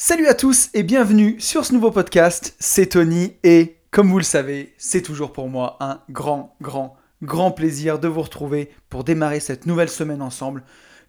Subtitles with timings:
[0.00, 4.22] Salut à tous et bienvenue sur ce nouveau podcast, c'est Tony et comme vous le
[4.22, 9.40] savez, c'est toujours pour moi un grand, grand, grand plaisir de vous retrouver pour démarrer
[9.40, 10.62] cette nouvelle semaine ensemble.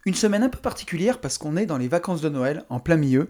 [0.06, 2.96] Une semaine un peu particulière parce qu'on est dans les vacances de Noël en plein
[2.96, 3.28] milieu.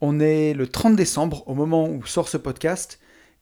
[0.00, 3.00] On est le 30 décembre au moment où sort ce podcast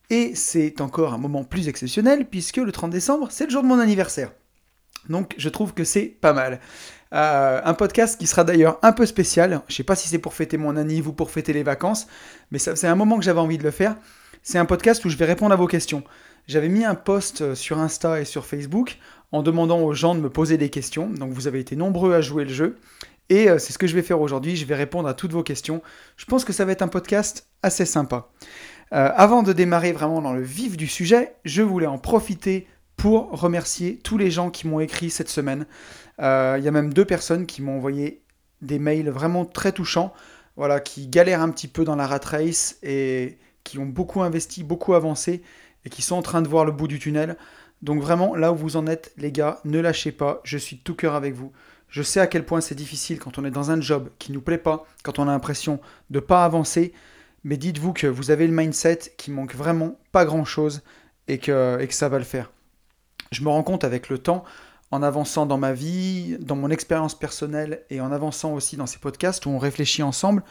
[0.09, 3.69] et c'est encore un moment plus exceptionnel puisque le 30 décembre c'est le jour de
[3.69, 4.33] mon anniversaire.
[5.11, 6.61] Donc je trouve que c'est pas mal.
[7.15, 9.63] Euh, un podcast qui sera d'ailleurs un peu spécial.
[9.69, 12.07] Je sais pas si c'est pour fêter mon anniv ou pour fêter les vacances,
[12.51, 13.97] mais c'est un moment que j'avais envie de le faire.
[14.43, 16.05] C'est un podcast où je vais répondre à vos questions.
[16.47, 18.99] J'avais mis un post euh, sur Insta et sur Facebook
[19.33, 21.09] en demandant aux gens de me poser des questions.
[21.09, 22.79] Donc vous avez été nombreux à jouer le jeu.
[23.31, 24.57] Et euh, c'est ce que je vais faire aujourd'hui.
[24.57, 25.83] Je vais répondre à toutes vos questions.
[26.17, 28.29] Je pense que ça va être un podcast assez sympa.
[28.91, 32.67] avant de démarrer vraiment dans le vif du sujet, je voulais en profiter
[32.99, 35.67] pour remercier tous les gens qui m'ont écrit cette semaine.
[36.21, 38.23] Euh, il y a même deux personnes qui m'ont envoyé
[38.61, 40.13] des mails vraiment très touchants,
[40.57, 44.65] voilà, qui galèrent un petit peu dans la rat race et qui ont beaucoup investi,
[44.65, 45.43] beaucoup avancé
[45.85, 47.37] et qui sont en train de voir le bout du tunnel.
[47.83, 50.97] Donc vraiment, là où vous en êtes, les gars, ne lâchez pas, je suis tout
[50.97, 51.53] cœur avec vous.
[51.89, 54.35] Je sais à quel point c'est difficile quand on est dans un job qui ne
[54.35, 55.79] nous plaît pas, quand on a l'impression
[56.11, 56.93] de ne pas avancer,
[57.45, 60.83] mais dites-vous que vous avez le mindset qui manque vraiment pas grand-chose
[61.29, 62.51] et que, et que ça va le faire.
[63.31, 64.45] Je me rends compte avec le temps,
[64.91, 68.99] en avançant dans ma vie, dans mon expérience personnelle et en avançant aussi dans ces
[68.99, 70.43] podcasts où on réfléchit ensemble,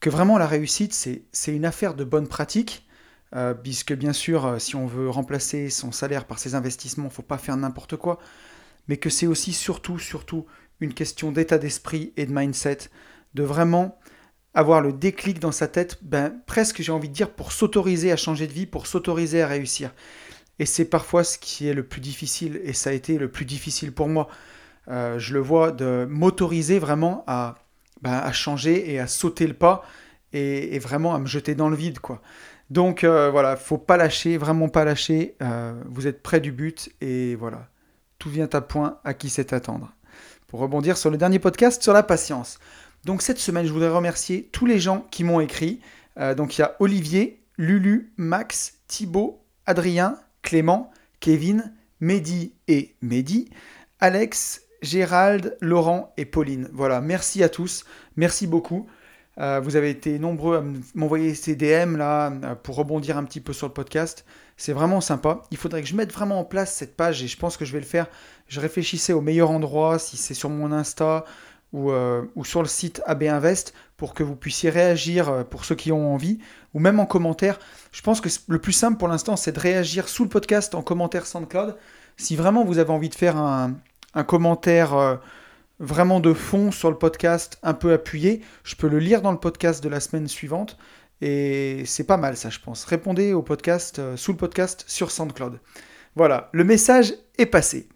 [0.00, 2.86] que vraiment la réussite, c'est une affaire de bonne pratique,
[3.34, 7.08] euh, puisque bien sûr, euh, si on veut remplacer son salaire par ses investissements, il
[7.08, 8.18] ne faut pas faire n'importe quoi,
[8.88, 10.44] mais que c'est aussi surtout, surtout
[10.80, 12.78] une question d'état d'esprit et de mindset,
[13.34, 13.98] de vraiment
[14.54, 18.16] avoir le déclic dans sa tête, ben, presque j'ai envie de dire, pour s'autoriser à
[18.16, 19.92] changer de vie, pour s'autoriser à réussir.
[20.58, 23.44] Et c'est parfois ce qui est le plus difficile, et ça a été le plus
[23.44, 24.28] difficile pour moi.
[24.88, 27.56] Euh, je le vois de m'autoriser vraiment à,
[28.02, 29.82] ben, changer et à sauter le pas
[30.32, 31.98] et, vraiment à me jeter dans le vide.
[31.98, 32.20] quoi.
[32.70, 35.36] Donc euh, voilà, faut pas lâcher, vraiment pas lâcher.
[35.42, 37.68] Euh, vous êtes près du but et voilà,
[38.18, 39.92] tout vient à point à qui sait attendre.
[40.46, 42.58] Pour rebondir sur le dernier podcast sur la patience.
[43.04, 45.80] Donc cette semaine, je voudrais remercier tous les gens qui m'ont écrit.
[46.36, 53.48] donc il y a Olivier, Lulu, Max, Thibaut, Adrien, Clément, Kevin, Mehdi et Mehdi,
[54.00, 56.68] Alex, Gérald, Laurent et Pauline.
[56.72, 57.84] Voilà, merci à tous,
[58.16, 58.86] merci beaucoup.
[59.38, 60.64] Euh, vous avez été nombreux à
[60.94, 64.26] m'envoyer ces DM là euh, pour rebondir un petit peu sur le podcast.
[64.56, 65.42] C'est vraiment sympa.
[65.50, 67.72] Il faudrait que je mette vraiment en place cette page et je pense que je
[67.72, 68.08] vais le faire.
[68.48, 71.24] Je réfléchissais au meilleur endroit, si c'est sur mon Insta
[71.74, 75.74] euh, ou, sur le site AB Invest pour que vous puissiez réagir euh, pour ceux
[75.74, 76.38] qui ont envie,
[76.74, 77.58] ou même en commentaire.
[77.92, 80.82] Je pense que le plus simple pour l'instant, c'est de réagir sous le podcast en
[80.82, 81.76] commentaire SoundCloud.
[82.18, 83.74] Si vraiment vous avez envie de faire un,
[84.26, 85.16] commentaire euh,
[85.78, 89.38] vraiment de fond sur le podcast, un peu appuyé, je peux le lire dans le
[89.38, 90.76] podcast de la semaine suivante.
[91.22, 92.84] Et c'est pas mal ça, je pense.
[92.84, 95.58] Répondez au podcast, sous le podcast sur SoundCloud.
[96.16, 97.88] Voilà, le message est passé.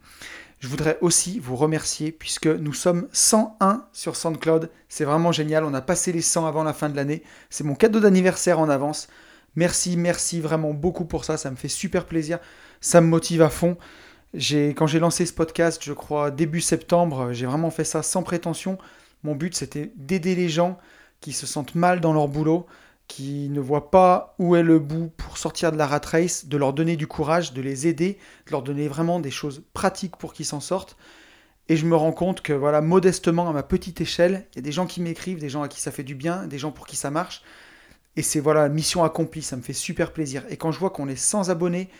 [0.66, 4.68] Je voudrais aussi vous remercier puisque nous sommes 101 sur SoundCloud.
[4.88, 5.62] C'est vraiment génial.
[5.62, 7.22] On a passé les 100 avant la fin de l'année.
[7.50, 9.06] C'est mon cadeau d'anniversaire en avance.
[9.54, 11.36] Merci, merci vraiment beaucoup pour ça.
[11.36, 12.40] Ça me fait super plaisir.
[12.80, 13.76] Ça me motive à fond.
[14.34, 18.76] Quand j'ai lancé ce podcast, je crois début septembre, j'ai vraiment fait ça sans prétention.
[19.22, 20.80] Mon but, c'était d'aider les gens
[21.20, 22.66] qui se sentent mal dans leur boulot,
[23.08, 26.56] qui ne voient pas où est le bout pour sortir de la rat race, de
[26.56, 30.32] leur donner du courage, de les aider, de leur donner vraiment des choses pratiques pour
[30.32, 30.96] qu'ils s'en sortent.
[31.68, 34.62] Et je me rends compte que voilà, modestement, à ma petite échelle, il y a
[34.62, 36.86] des gens qui m'écrivent, des gens à qui ça fait du bien, des gens pour
[36.86, 37.42] qui ça marche.
[38.16, 40.44] Et c'est voilà, mission accomplie, ça me fait super plaisir.
[40.48, 41.90] Et quand je vois qu'on est sans abonnés,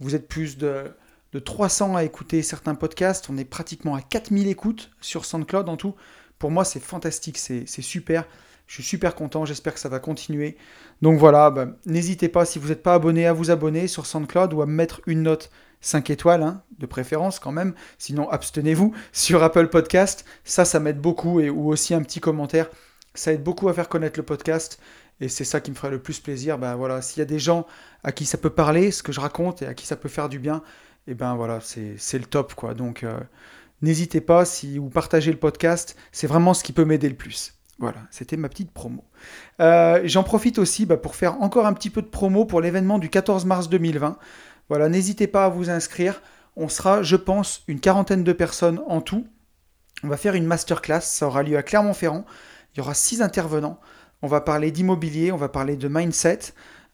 [0.00, 0.92] vous êtes plus de,
[1.32, 5.76] de 300 à écouter certains podcasts, on est pratiquement à 4000 écoutes sur SoundCloud en
[5.76, 5.94] tout.
[6.38, 8.26] Pour moi, c'est fantastique, c'est super.
[8.66, 10.56] Je suis super content, j'espère que ça va continuer.
[11.02, 14.52] Donc voilà, bah, n'hésitez pas, si vous n'êtes pas abonné, à vous abonner sur SoundCloud
[14.52, 15.50] ou à mettre une note
[15.80, 17.74] 5 étoiles, hein, de préférence quand même.
[17.98, 20.24] Sinon, abstenez-vous sur Apple Podcast.
[20.44, 21.40] Ça, ça m'aide beaucoup.
[21.40, 22.68] Et, ou aussi un petit commentaire.
[23.14, 24.80] Ça aide beaucoup à faire connaître le podcast.
[25.20, 26.58] Et c'est ça qui me ferait le plus plaisir.
[26.58, 27.66] Ben voilà, s'il y a des gens
[28.04, 30.28] à qui ça peut parler, ce que je raconte, et à qui ça peut faire
[30.28, 30.62] du bien,
[31.06, 32.74] et ben voilà, c'est le top, quoi.
[32.74, 33.18] Donc, euh,
[33.80, 37.55] n'hésitez pas, si vous partagez le podcast, c'est vraiment ce qui peut m'aider le plus.
[37.78, 39.04] Voilà, c'était ma petite promo.
[39.60, 42.98] Euh, j'en profite aussi bah, pour faire encore un petit peu de promo pour l'événement
[42.98, 44.16] du 14 mars 2020.
[44.68, 46.22] Voilà, n'hésitez pas à vous inscrire.
[46.56, 49.26] On sera, je pense, une quarantaine de personnes en tout.
[50.02, 52.24] On va faire une masterclass, ça aura lieu à Clermont-Ferrand.
[52.74, 53.78] Il y aura six intervenants.
[54.22, 56.38] On va parler d'immobilier, on va parler de mindset.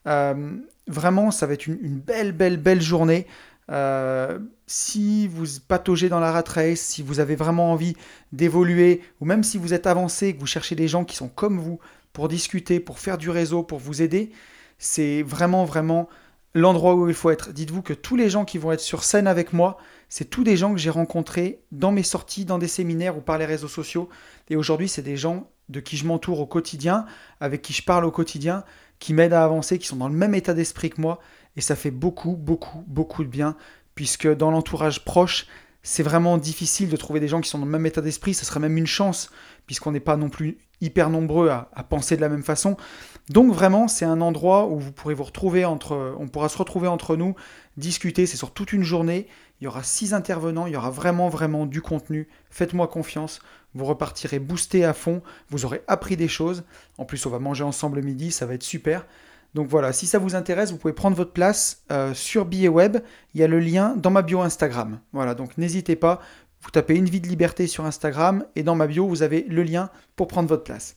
[0.08, 0.56] Euh,
[0.88, 3.26] vraiment, ça va être une, une, belle, belle, belle journée.
[3.72, 7.96] Euh, si vous pataugez dans la rat race, si vous avez vraiment envie
[8.32, 11.58] d'évoluer, ou même si vous êtes avancé que vous cherchez des gens qui sont comme
[11.58, 11.80] vous
[12.12, 14.30] pour discuter, pour faire du réseau, pour vous aider,
[14.78, 16.08] c'est vraiment, vraiment
[16.54, 17.52] l'endroit où il faut être.
[17.52, 19.78] Dites-vous que tous les gens qui vont être sur scène avec moi,
[20.08, 23.38] c'est tous des gens que j'ai rencontrés dans mes sorties, dans des séminaires ou par
[23.38, 24.10] les réseaux sociaux.
[24.50, 27.06] Et aujourd'hui, c'est des gens de qui je m'entoure au quotidien,
[27.40, 28.64] avec qui je parle au quotidien,
[28.98, 31.18] qui m'aident à avancer, qui sont dans le même état d'esprit que moi.
[31.56, 33.56] Et ça fait beaucoup, beaucoup, beaucoup de bien,
[33.94, 35.46] puisque dans l'entourage proche,
[35.82, 38.34] c'est vraiment difficile de trouver des gens qui sont dans le même état d'esprit.
[38.34, 39.30] Ce serait même une chance,
[39.66, 42.76] puisqu'on n'est pas non plus hyper nombreux à, penser de la même façon.
[43.30, 46.88] Donc vraiment, c'est un endroit où vous pourrez vous retrouver entre, on pourra se retrouver
[46.88, 47.34] entre nous,
[47.76, 48.26] discuter.
[48.26, 49.26] C'est sur toute une journée.
[49.60, 50.66] Il y aura six intervenants.
[50.66, 52.28] Il y aura vraiment, vraiment du contenu.
[52.50, 53.40] Faites-moi confiance.
[53.74, 55.22] Vous repartirez boosté à fond.
[55.50, 56.64] Vous aurez appris des choses.
[56.98, 58.32] En plus, on va manger ensemble le midi.
[58.32, 59.06] Ça va être super.
[59.54, 62.98] Donc voilà, si ça vous intéresse, vous pouvez prendre votre place euh, sur Billet Web.
[63.34, 65.00] Il y a le lien dans ma bio Instagram.
[65.12, 66.20] Voilà, donc n'hésitez pas.
[66.62, 69.62] Vous tapez une vie de liberté sur Instagram et dans ma bio, vous avez le
[69.62, 70.96] lien pour prendre votre place.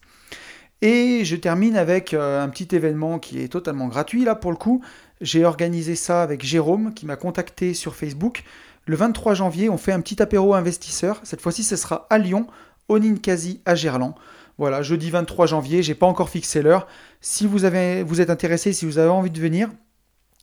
[0.81, 4.57] Et je termine avec euh, un petit événement qui est totalement gratuit là pour le
[4.57, 4.81] coup.
[5.22, 8.44] J'ai organisé ça avec Jérôme qui m'a contacté sur Facebook.
[8.86, 11.19] Le 23 janvier, on fait un petit apéro investisseur.
[11.24, 12.48] Cette fois-ci, ce sera à Lyon,
[12.88, 14.13] au Ninkasi à Gerland.
[14.57, 16.88] Voilà, jeudi 23 janvier, j'ai pas encore fixé l'heure.
[17.19, 19.69] Si vous, avez, vous êtes intéressé, si vous avez envie de venir,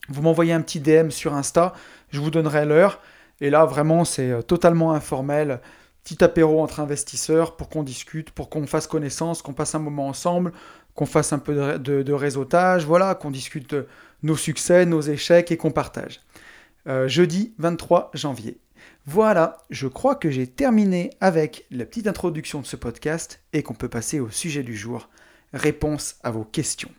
[0.09, 1.73] vous m'envoyez un petit DM sur Insta,
[2.11, 2.99] je vous donnerai l'heure.
[3.41, 5.61] Et là, vraiment, c'est euh, totalement informel.
[6.03, 10.07] Petit apéro entre investisseurs pour qu'on discute, pour qu'on fasse connaissance, qu'on passe un moment
[10.07, 10.51] ensemble,
[10.95, 13.87] qu'on fasse un peu de, réseautage, voilà, qu'on discute de
[14.21, 16.21] nos succès, nos échecs et qu'on partage.
[16.87, 18.59] Euh, jeudi 23 janvier.
[19.05, 23.73] Voilà, je crois que j'ai terminé avec la petite introduction de ce podcast et qu'on
[23.73, 25.09] peut passer au sujet du jour,
[25.51, 26.89] réponse à vos questions.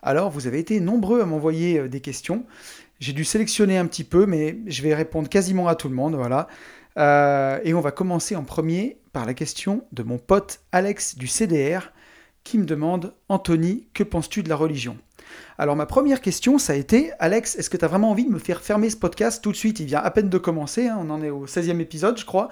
[0.00, 2.46] Alors, vous avez été nombreux à m'envoyer euh, des questions.
[3.00, 6.14] J'ai dû sélectionner un petit peu, mais je vais répondre quasiment à tout le monde,
[6.14, 6.46] voilà.
[6.96, 11.26] Euh, et on va commencer en premier par la question de mon pote Alex du
[11.26, 11.92] CDR
[12.44, 14.96] qui me demande Anthony, que penses-tu de la religion?
[15.58, 18.30] Alors ma première question, ça a été, Alex, est-ce que tu as vraiment envie de
[18.30, 19.80] me faire fermer ce podcast tout de suite?
[19.80, 22.48] Il vient à peine de commencer, hein, on en est au 16e épisode, je crois.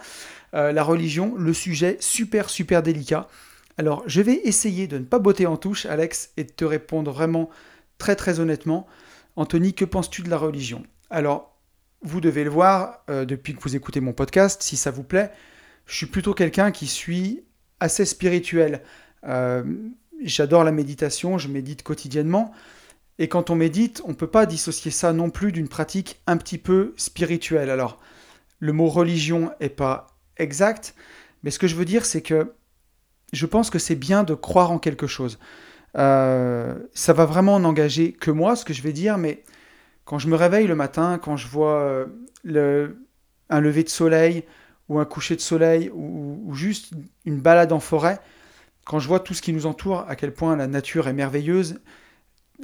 [0.54, 3.28] Euh, la religion, le sujet super, super délicat.
[3.76, 7.12] Alors je vais essayer de ne pas botter en touche, Alex, et de te répondre
[7.12, 7.48] vraiment
[7.98, 8.86] très, très honnêtement.
[9.36, 10.82] Anthony, que penses-tu de la religion?
[11.10, 11.56] Alors,
[12.02, 15.30] vous devez le voir euh, depuis que vous écoutez mon podcast, si ça vous plaît.
[15.86, 17.44] Je suis plutôt quelqu'un qui suis
[17.80, 18.82] assez spirituel.
[19.24, 19.64] Euh,
[20.22, 22.52] j'adore la méditation, je médite quotidiennement.
[23.18, 26.36] Et quand on médite, on ne peut pas dissocier ça non plus d'une pratique un
[26.36, 27.70] petit peu spirituelle.
[27.70, 27.98] Alors,
[28.60, 30.06] le mot religion n'est pas
[30.36, 30.94] exact,
[31.42, 32.52] mais ce que je veux dire, c'est que
[33.32, 35.38] je pense que c'est bien de croire en quelque chose.
[35.96, 39.42] Euh, ça va vraiment n'engager que moi, ce que je vais dire, mais
[40.04, 42.06] quand je me réveille le matin, quand je vois euh,
[42.44, 43.04] le,
[43.50, 44.44] un lever de soleil
[44.88, 46.92] ou un coucher de soleil ou juste
[47.26, 48.20] une balade en forêt,
[48.88, 51.78] quand je vois tout ce qui nous entoure, à quel point la nature est merveilleuse,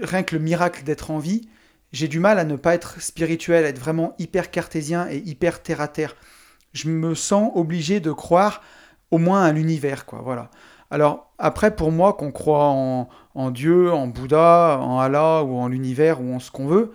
[0.00, 1.50] rien que le miracle d'être en vie,
[1.92, 5.62] j'ai du mal à ne pas être spirituel, à être vraiment hyper cartésien et hyper
[5.62, 6.16] terre à terre.
[6.72, 8.62] Je me sens obligé de croire
[9.10, 10.22] au moins à l'univers, quoi.
[10.24, 10.50] Voilà.
[10.90, 16.22] Alors après, pour moi, qu'on croit en, Dieu, en Bouddha, en Allah ou en l'univers
[16.22, 16.92] ou en ce qu'on veut,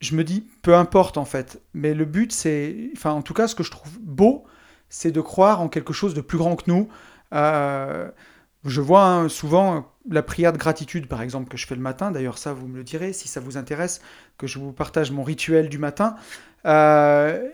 [0.00, 1.62] je me dis peu importe en fait.
[1.72, 4.44] Mais le but, c'est, enfin en tout cas, ce que je trouve beau,
[4.90, 6.90] c'est de croire en quelque chose de plus grand que nous.
[7.32, 8.10] Euh,
[8.64, 12.10] je vois hein, souvent la prière de gratitude, par exemple, que je fais le matin.
[12.10, 14.00] D'ailleurs, ça, vous me le direz si ça vous intéresse,
[14.38, 16.16] que je vous partage mon rituel du matin.
[16.66, 17.48] Euh,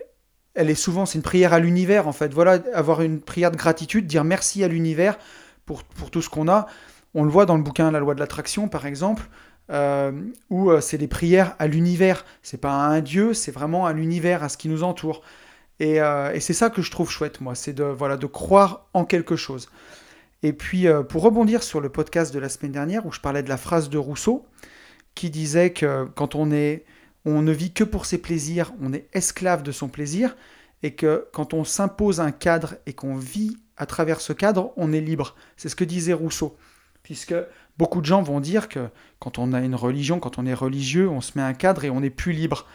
[0.55, 2.33] elle est souvent, c'est une prière à l'univers, en fait.
[2.33, 5.17] Voilà, avoir une prière de gratitude, dire merci à l'univers
[5.65, 6.67] pour, tout ce qu'on a.
[7.13, 9.29] On le voit dans le bouquin La loi de l'attraction, par exemple,
[9.71, 10.11] euh,
[10.49, 12.25] où euh, c'est des prières à l'univers.
[12.41, 15.21] C'est pas à un dieu, c'est vraiment à l'univers, à ce qui nous entoure.
[15.79, 19.05] Et, et c'est ça que je trouve chouette, moi, c'est de, voilà, de croire en
[19.05, 19.69] quelque chose.
[20.41, 23.43] Et puis, euh, pour rebondir sur le podcast de la semaine dernière où je parlais
[23.43, 24.45] de la phrase de Rousseau,
[25.15, 26.85] qui disait que quand on est,
[27.25, 30.37] on ne vit que pour ses plaisirs, on est esclave de son plaisir,
[30.81, 34.93] et que quand on s'impose un cadre et qu'on vit à travers ce cadre, on
[34.93, 35.35] est libre.
[35.57, 36.55] C'est ce que disait Rousseau.
[37.03, 37.35] Puisque
[37.77, 38.87] beaucoup de gens vont dire que
[39.19, 41.89] quand on a une religion, quand on est religieux, on se met un cadre et
[41.89, 42.65] on n'est plus libre.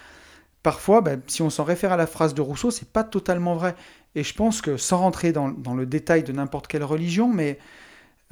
[0.62, 3.75] Parfois, ben, si on s'en réfère à la phrase de Rousseau, c'est pas totalement vrai.
[4.14, 7.59] Et je pense que, sans rentrer dans, le détail de n'importe quelle religion, mais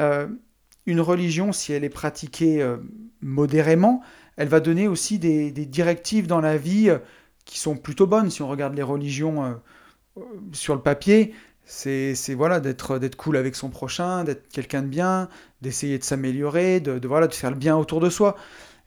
[0.01, 0.29] euh,
[0.87, 2.77] une religion, si elle est pratiquée euh,
[3.21, 4.03] modérément,
[4.37, 6.99] elle va donner aussi des, directives dans la vie euh,
[7.45, 8.31] qui sont plutôt bonnes.
[8.31, 9.61] Si on regarde les religions
[10.53, 11.35] sur le papier,
[11.65, 15.29] c'est voilà d'être cool avec son prochain, d'être quelqu'un de bien,
[15.61, 18.37] d'essayer de s'améliorer, de, voilà de faire le bien autour de soi.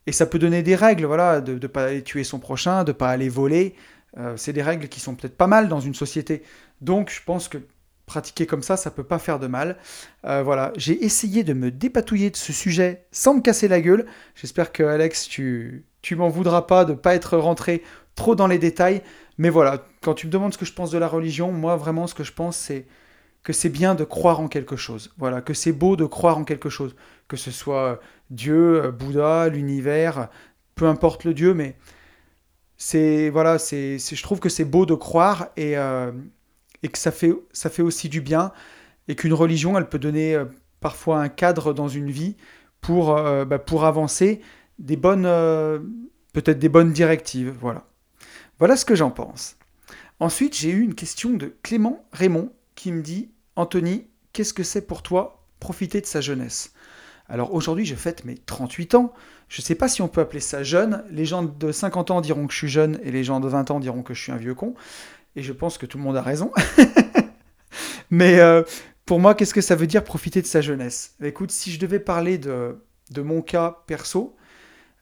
[0.08, 2.92] Et ça peut donner des règles, voilà, de ne pas aller tuer son prochain, de
[2.92, 3.75] ne pas aller voler.
[4.38, 6.44] c'est des règles qui sont peut-être pas mal dans une société.
[6.82, 7.58] Donc je pense que
[8.05, 9.77] pratiquer comme ça, ça peut pas faire de mal.
[10.25, 14.05] Euh, voilà, j'ai essayé de me dépatouiller de ce sujet sans me casser la gueule.
[14.36, 17.84] J'espère que Alex, tu, tu m'en voudras pas de pas être rentré
[18.15, 19.01] trop dans les détails.
[19.38, 22.08] Mais voilà, quand tu me demandes ce que je pense de la religion, moi vraiment
[22.08, 22.86] ce que je pense c'est
[23.44, 25.13] que c'est bien de croire en quelque chose.
[25.17, 26.96] Voilà, que c'est beau de croire en quelque chose,
[27.27, 28.00] que ce soit
[28.32, 30.29] Dieu, Bouddha, l'univers,
[30.74, 31.75] peu importe le Dieu, mais
[32.77, 36.12] c'est voilà, c'est, je trouve que c'est beau de croire et, euh,
[36.84, 38.51] et que ça fait, aussi du bien
[39.08, 40.46] et qu'une religion, elle peut donner euh,
[40.79, 42.36] parfois un cadre dans une vie
[42.82, 44.41] pour, euh, bah, avancer
[44.79, 45.24] des bonnes,
[46.34, 47.55] peut-être des bonnes directives.
[47.62, 47.86] Voilà.
[48.60, 49.58] Voilà ce que j'en pense.
[50.20, 54.82] Ensuite, j'ai eu une question de Clément Raymond qui me dit Anthony, qu'est-ce que c'est
[54.82, 56.74] pour toi profiter de sa jeunesse?
[57.27, 59.13] Alors aujourd'hui, je fête mes 38 ans.
[59.50, 61.03] Je ne sais pas si on peut appeler ça jeune.
[61.10, 63.72] Les gens de 50 ans diront que je suis jeune et les gens de 20
[63.72, 64.75] ans diront que je suis un vieux con.
[65.36, 66.51] Et je pense que tout le monde a raison.
[68.10, 68.63] Mais euh,
[69.06, 71.15] pour moi, qu'est-ce que ça veut dire profiter de sa jeunesse?
[71.24, 72.77] Écoute, si je devais parler de,
[73.12, 74.36] de mon cas perso,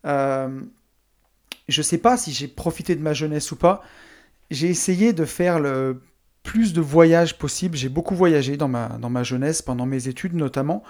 [0.06, 0.62] euh,
[1.68, 3.82] je ne sais pas si j'ai profité de ma jeunesse ou pas.
[4.50, 6.02] J'ai essayé de faire le
[6.42, 7.78] plus de voyages possible.
[7.78, 10.84] J'ai beaucoup voyagé dans ma, jeunesse, pendant mes études notamment,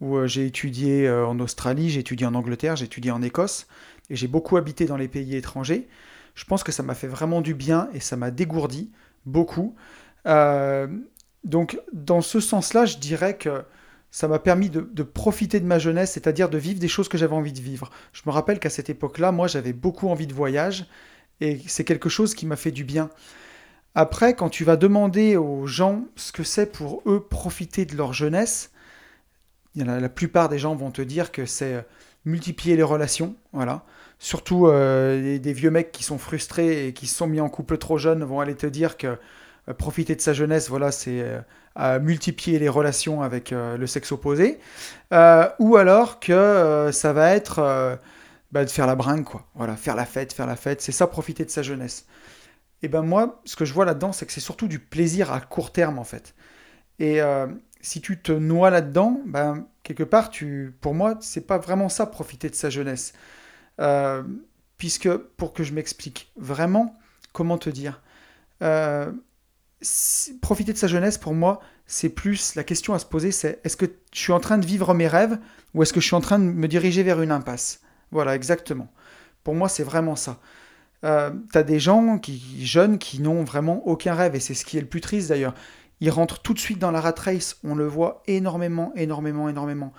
[0.00, 3.66] où euh, j'ai étudié en Australie, j'ai étudié en Angleterre, j'ai étudié en Écosse,
[4.10, 5.88] et j'ai beaucoup habité dans les pays étrangers.
[6.36, 8.92] Je pense que ça m'a fait vraiment du bien et ça m'a dégourdi
[9.24, 9.74] beaucoup.
[10.26, 10.86] Euh,
[11.42, 13.64] donc dans ce sens-là, je dirais que
[14.10, 17.34] ça m'a permis de, profiter de ma jeunesse, c'est-à-dire de vivre des choses que j'avais
[17.34, 17.90] envie de vivre.
[18.12, 20.86] Je me rappelle qu'à cette époque-là, moi, j'avais beaucoup envie de voyage,
[21.40, 23.10] et c'est quelque chose qui m'a fait du bien.
[23.94, 28.12] Après, quand tu vas demander aux gens ce que c'est pour eux profiter de leur
[28.12, 28.70] jeunesse,
[29.74, 31.82] la plupart des gens vont te dire que c'est euh,
[32.26, 33.84] multiplier les relations, voilà.
[34.18, 37.78] Surtout euh, des, vieux mecs qui sont frustrés et qui se sont mis en couple
[37.78, 39.18] trop jeunes vont aller te dire que
[39.68, 41.24] euh, profiter de sa jeunesse, voilà, c'est
[42.00, 44.58] multiplier les relations avec le sexe opposé.
[45.58, 47.98] ou alors que ça va être
[48.52, 49.44] bah, de faire la bringue, quoi.
[49.54, 52.06] Voilà, faire la fête, faire la fête, c'est ça profiter de sa jeunesse.
[52.82, 55.40] Et ben moi, ce que je vois là-dedans, c'est que c'est surtout du plaisir à
[55.40, 56.34] court terme en fait.
[56.98, 57.46] Et euh,
[57.80, 62.06] si tu te noies là-dedans, ben quelque part, tu, pour moi, c'est pas vraiment ça
[62.06, 63.12] profiter de sa jeunesse.
[63.80, 64.24] Euh,
[64.78, 66.92] puisque, pour que je m'explique vraiment,
[67.32, 68.02] comment te dire,
[68.62, 69.12] euh,
[70.42, 73.76] profiter de sa jeunesse, pour moi, c'est plus la question à se poser, c'est est-ce
[73.76, 75.38] que je suis en train de vivre mes rêves
[75.72, 77.80] ou est-ce que je suis en train de me diriger vers une impasse?
[78.10, 78.92] Voilà, exactement.
[79.44, 80.40] Pour moi, c'est vraiment ça.
[81.04, 84.78] Euh, t'as des gens qui, jeunes qui n'ont vraiment aucun rêve, et c'est ce qui
[84.78, 85.54] est le plus triste d'ailleurs.
[86.00, 89.92] Ils rentrent tout de suite dans la rat race, on le voit énormément, énormément, énormément.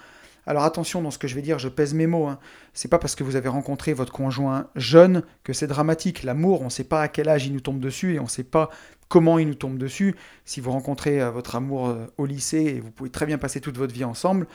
[0.46, 2.28] Alors attention dans ce que je vais dire, je pèse mes mots.
[2.28, 2.40] Hein.
[2.74, 6.24] C'est pas parce que vous avez rencontré votre conjoint jeune que c'est dramatique.
[6.24, 8.30] L'amour, on ne sait pas à quel âge il nous tombe dessus et on ne
[8.30, 8.70] sait pas
[9.10, 10.16] comment il nous tombe dessus.
[10.46, 13.60] Si vous rencontrez euh, votre amour euh, au lycée et vous pouvez très bien passer
[13.60, 14.48] toute votre vie ensemble,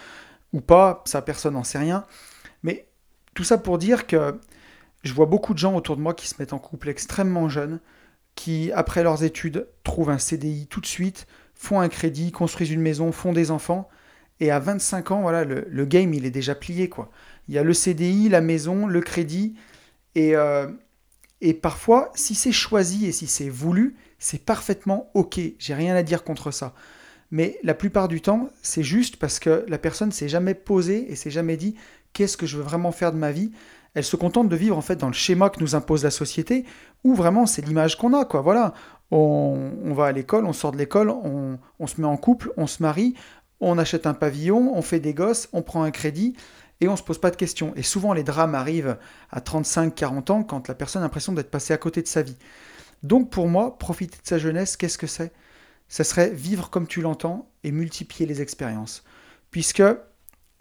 [0.55, 2.05] ou pas, ça personne n'en sait rien.
[2.63, 2.87] Mais
[3.35, 4.39] tout ça pour dire que
[5.03, 7.81] je vois beaucoup de gens autour de moi qui se mettent en couple extrêmement jeunes,
[8.35, 12.81] qui, après leurs études, trouvent un CDI tout de suite, font un crédit, construisent une
[12.81, 13.89] maison, font des enfants.
[14.41, 16.89] Et à 25 ans, voilà, le, game, il est déjà plié.
[16.89, 17.11] quoi.
[17.49, 19.55] Il y a le CDI, la maison, le crédit.
[20.15, 20.69] Et, euh,
[21.41, 25.41] et parfois, si c'est choisi et si c'est voulu, c'est parfaitement OK.
[25.59, 26.75] J'ai rien à dire contre ça.
[27.31, 31.17] Mais la plupart du temps, c'est juste parce que la personne s'est jamais posée et
[31.17, 31.75] s'est jamais dit
[32.12, 33.53] qu'est-ce que je veux vraiment faire de ma vie?
[33.95, 36.65] Elle se contente de vivre en fait dans le schéma que nous impose la société,
[37.05, 38.27] où vraiment c'est l'image qu'on a.
[38.41, 38.73] Voilà,
[39.11, 42.83] on, va à l'école, on sort de l'école, on, se met en couple, on se
[42.83, 43.15] marie,
[43.61, 46.35] on achète un pavillon, on fait des gosses, on prend un crédit
[46.81, 47.75] et on se pose pas de questions.
[47.77, 48.97] Et souvent les drames arrivent
[49.31, 52.37] à 35-40 ans quand la personne a l'impression d'être passée à côté de sa vie.
[53.03, 55.33] Donc pour moi, profiter de sa jeunesse, qu'est-ce que c'est?
[55.89, 59.05] Ça serait vivre comme tu l'entends et multiplier les expériences.
[59.51, 59.83] Puisque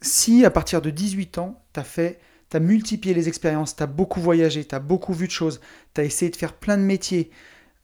[0.02, 2.20] si à partir de 18 ans, tu as fait
[2.51, 5.62] tu as multiplié les expériences, tu as beaucoup voyagé, tu as beaucoup vu de choses,
[5.96, 7.31] tu as essayé de faire plein de métiers,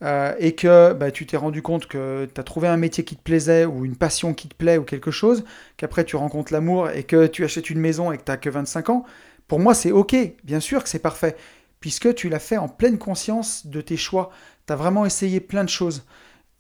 [0.04, 3.16] euh, et que bah, tu t'es rendu compte que tu as trouvé un métier qui
[3.16, 5.46] te plaisait, ou une passion qui te plaît, ou quelque chose,
[5.78, 8.50] qu'après tu rencontres l'amour, et que tu achètes une maison et que tu n'as que
[8.50, 9.06] 25 ans,
[9.48, 11.38] pour moi c'est ok, bien sûr que c'est parfait,
[11.80, 14.32] puisque tu l'as fait en pleine conscience de tes choix,
[14.68, 16.04] tu as vraiment essayé plein de choses.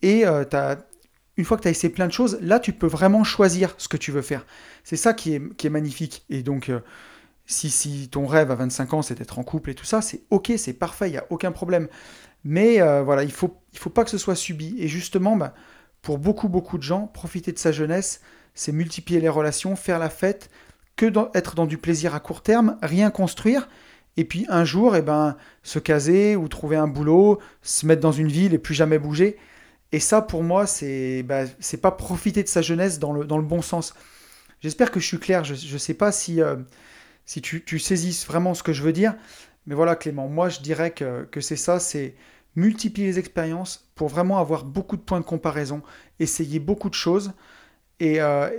[0.01, 0.45] Et euh,
[1.35, 3.89] une fois que tu as essayé plein de choses, là tu peux vraiment choisir ce
[3.89, 4.45] que tu veux faire.
[4.85, 6.23] C'est ça qui est, qui est magnifique.
[6.29, 6.69] Et donc...
[6.69, 6.79] Euh,
[7.48, 10.51] si, ton rêve à 25 ans, c'est d'être en couple et tout ça, c'est ok,
[10.58, 11.88] c'est parfait, il n'y a aucun problème.
[12.44, 14.75] Mais euh, voilà, il ne faut, il faut pas que ce soit subi.
[14.80, 15.54] Et justement, bah,
[16.01, 18.22] pour beaucoup, beaucoup de gens, profiter de sa jeunesse,
[18.54, 20.50] c'est multiplier les relations, faire la fête,
[20.96, 23.70] que être dans du plaisir à court terme, rien construire,
[24.18, 28.12] et puis un jour, eh ben, se caser ou trouver un boulot, se mettre dans
[28.12, 29.38] une ville et plus jamais bouger.
[29.92, 33.38] Et ça, pour moi, c'est bah, c'est pas profiter de sa jeunesse dans le, dans
[33.38, 33.94] le bon sens.
[34.62, 35.44] J'espère que je suis clair.
[35.44, 36.56] Je ne sais pas si, euh,
[37.27, 39.13] si tu, saisisses vraiment ce que je veux dire.
[39.67, 41.79] Mais voilà, Clément, moi, je dirais que, que c'est ça.
[41.79, 42.15] C'est
[42.55, 45.84] multiplier les expériences pour vraiment avoir beaucoup de points de comparaison,
[46.19, 47.34] essayer beaucoup de choses.
[48.00, 48.50] Et euh,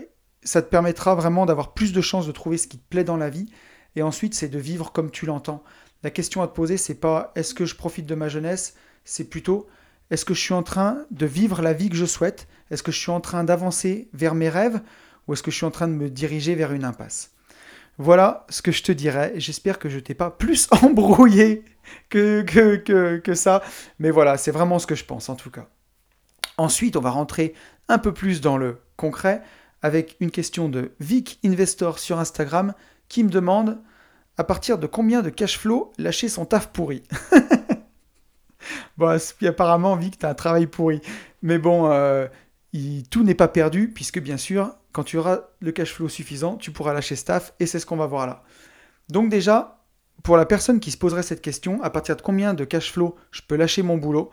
[0.45, 3.17] ça te permettra vraiment d'avoir plus de chances de trouver ce qui te plaît dans
[3.17, 3.47] la vie.
[3.97, 5.65] Et ensuite, c'est de vivre comme tu l'entends.
[6.05, 9.29] La question à te poser, c'est pas est-ce que je profite de ma jeunesse, c'est
[9.29, 9.67] plutôt
[10.11, 12.93] est-ce que je suis en train de vivre la vie que je souhaite Est-ce que
[12.93, 14.81] je suis en train d'avancer vers mes rêves
[15.27, 17.33] ou est-ce que je suis en train de me diriger vers une impasse?
[17.99, 19.33] Voilà ce que je te dirais.
[19.37, 21.65] J'espère que je t'ai pas plus embrouillé
[22.09, 23.63] que, que, que ça.
[23.99, 25.69] Mais voilà, c'est vraiment ce que je pense en tout cas.
[26.57, 27.55] Ensuite, on va rentrer
[27.89, 29.43] un peu plus dans le concret
[29.83, 32.75] avec une question de Vic Investor sur Instagram
[33.09, 33.79] qui me demande
[34.37, 37.03] à partir de combien de cash flow lâcher son taf pourri?
[38.97, 41.01] Bon, apparemment, Vic, tu as un travail pourri.
[41.43, 42.27] Mais bon, euh,
[43.11, 46.71] tout n'est pas perdu, puisque bien sûr, quand tu auras le cash flow suffisant, tu
[46.71, 48.43] pourras lâcher staff, et c'est ce qu'on va voir là.
[49.09, 49.85] Donc déjà,
[50.23, 53.17] pour la personne qui se poserait cette question, à partir de combien de cash flow
[53.31, 54.31] je peux lâcher mon boulot,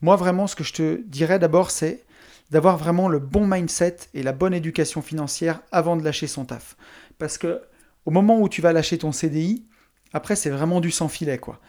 [0.00, 2.04] moi vraiment, ce que je te dirais d'abord, c'est
[2.50, 6.76] d'avoir vraiment le bon mindset et la bonne éducation financière avant de lâcher son taf.
[7.18, 7.62] Parce que
[8.04, 9.66] au moment où tu vas lâcher ton CDI,
[10.12, 11.60] après c'est vraiment du sans filet quoi.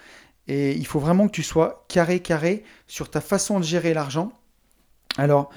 [0.47, 4.31] Et il faut vraiment que tu sois carré carré sur ta façon de gérer l'argent.
[5.17, 5.49] Alors,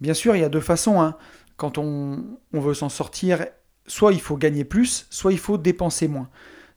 [0.00, 1.00] bien sûr, il y a deux façons.
[1.00, 1.16] Hein.
[1.56, 3.46] Quand on, veut s'en sortir,
[3.86, 6.28] soit il faut gagner plus, soit il faut dépenser moins.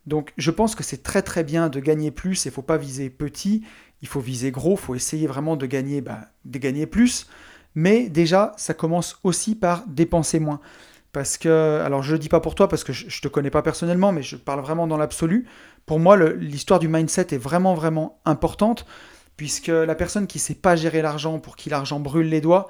[0.06, 2.78] Donc je pense que c'est très très bien de gagner plus, il ne faut pas
[2.78, 3.62] viser petit,
[4.02, 7.26] il faut viser gros, il faut essayer vraiment de gagner, bah, de gagner plus.
[7.74, 10.60] Mais déjà, ça commence aussi par dépenser moins.
[11.12, 13.50] Parce que, alors je ne dis pas pour toi parce que je ne te connais
[13.50, 15.46] pas personnellement, mais je parle vraiment dans l'absolu.
[15.86, 18.86] Pour moi, l'histoire du mindset est vraiment, vraiment importante,
[19.36, 22.68] puisque la personne qui ne sait pas gérer l'argent, pour qui l'argent brûle les doigts,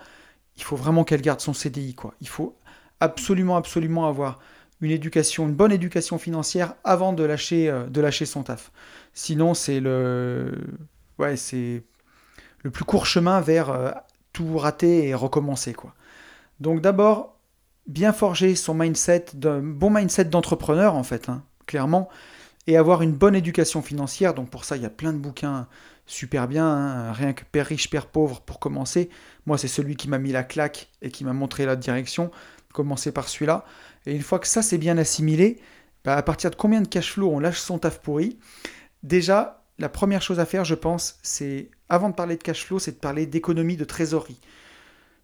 [0.57, 1.95] il faut vraiment qu'elle garde son CDI.
[1.95, 2.14] Quoi.
[2.21, 2.57] Il faut
[3.00, 4.38] absolument, absolument avoir
[4.80, 8.73] une éducation, une bonne éducation financière avant de lâcher, euh, de lâcher son taf.
[9.12, 10.52] Sinon, c'est le,
[11.19, 11.82] ouais, c'est
[12.63, 13.91] le plus court chemin vers euh,
[14.32, 15.75] tout rater et recommencer.
[15.75, 15.95] Quoi.
[16.60, 17.36] Donc d'abord,
[17.86, 22.08] bien forger son mindset, d'un bon mindset d'entrepreneur en fait, hein, clairement,
[22.67, 24.34] et avoir une bonne éducation financière.
[24.34, 25.67] Donc pour ça, il y a plein de bouquins
[26.11, 29.11] super bien, hein, rien que Père riche, Père pauvre pour commencer.
[29.47, 32.31] Moi, c'est celui qui m'a mis la claque et qui m'a montré la direction.
[32.73, 33.65] Commencer par celui-là.
[34.07, 35.61] Et une fois que ça c'est bien assimilé,
[36.05, 38.39] bah, à partir de combien de cash flow on lâche son taf pourri
[39.03, 42.79] Déjà, la première chose à faire, je pense, c'est, avant de parler de cash flow,
[42.79, 44.41] c'est de parler d'économie de trésorerie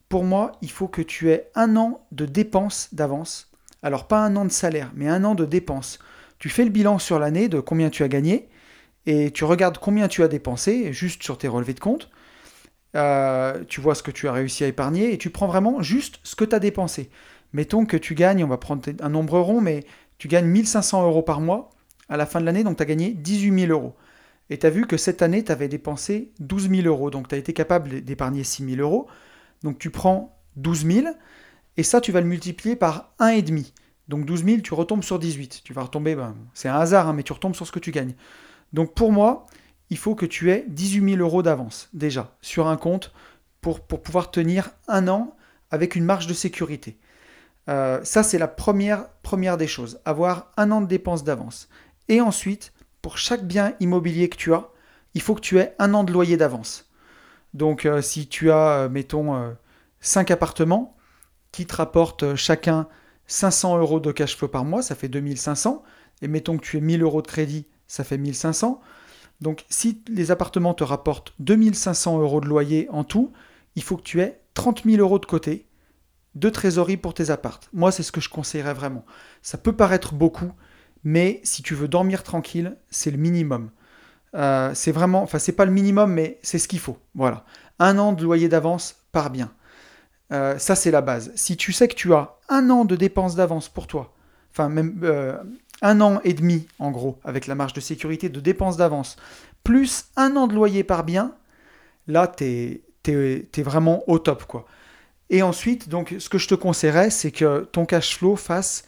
[0.08, 3.50] pour moi, il faut que tu aies un an de dépenses d'avance.
[3.82, 5.98] Alors pas un an de salaire, mais un an de dépenses.
[6.38, 8.48] Tu fais le bilan sur l'année de combien tu as gagné
[9.06, 12.10] et tu regardes combien tu as dépensé juste sur tes relevés de compte.
[12.94, 16.18] Euh, tu vois ce que tu as réussi à épargner et tu prends vraiment juste
[16.22, 17.10] ce que tu as dépensé.
[17.52, 19.84] Mettons que tu gagnes, on va prendre un nombre rond, mais
[20.18, 21.70] tu gagnes 1500 euros par mois
[22.08, 23.94] à la fin de l'année, donc tu as gagné 18 000 euros.
[24.48, 27.34] Et tu as vu que cette année, tu avais dépensé 12 000 euros, donc tu
[27.34, 29.08] as été capable d'épargner 6 000 euros.
[29.62, 31.06] Donc tu prends 12 000
[31.76, 33.72] et ça, tu vas le multiplier par 1,5.
[34.08, 35.62] Donc 12 000, tu retombes sur 18.
[35.64, 37.90] Tu vas retomber, ben, c'est un hasard, hein, mais tu retombes sur ce que tu
[37.90, 38.14] gagnes.
[38.72, 39.46] Donc pour moi,
[39.90, 43.12] il faut que tu aies 18 000 euros d'avance déjà sur un compte
[43.60, 45.36] pour, pouvoir tenir un an
[45.70, 46.98] avec une marge de sécurité.
[47.68, 51.68] Euh, ça, c'est la première, première des choses, avoir un an de dépenses d'avance.
[52.08, 54.68] Et ensuite, pour chaque bien immobilier que tu as,
[55.14, 56.86] il faut que tu aies un an de loyer d'avance.
[57.54, 59.54] Donc euh, si tu as, euh, mettons,
[60.00, 60.96] 5 euh, appartements
[61.52, 62.86] qui te rapportent chacun
[63.26, 65.82] 500 euros de cash flow par mois, ça fait 2500.
[66.22, 68.80] Et mettons que tu aies 1000 euros de crédit, ça fait 1500.
[69.40, 73.32] Donc si les appartements te rapportent 2500 euros de loyer en tout,
[73.74, 75.66] il faut que tu aies 30 000 euros de côté
[76.34, 77.68] de trésorerie pour tes appartes.
[77.72, 79.04] Moi, c'est ce que je conseillerais vraiment.
[79.42, 80.52] Ça peut paraître beaucoup,
[81.02, 83.70] mais si tu veux dormir tranquille, c'est le minimum.
[84.34, 86.98] Euh, c'est vraiment, enfin c'est pas le minimum, mais c'est ce qu'il faut.
[87.14, 87.44] Voilà.
[87.78, 89.50] Un an de loyer d'avance part bien.
[90.32, 91.32] Euh, ça c'est la base.
[91.36, 94.14] Si tu sais que tu as un an de dépenses d'avance pour toi,
[94.50, 95.38] enfin même euh,
[95.82, 99.16] un an et demi en gros, avec la marge de sécurité de dépenses d'avance,
[99.64, 101.34] plus un an de loyer par bien,
[102.06, 104.66] là t'es es, vraiment au top quoi.
[105.28, 108.84] Et ensuite, donc ce que je te conseillerais, c'est que ton cash flow fasse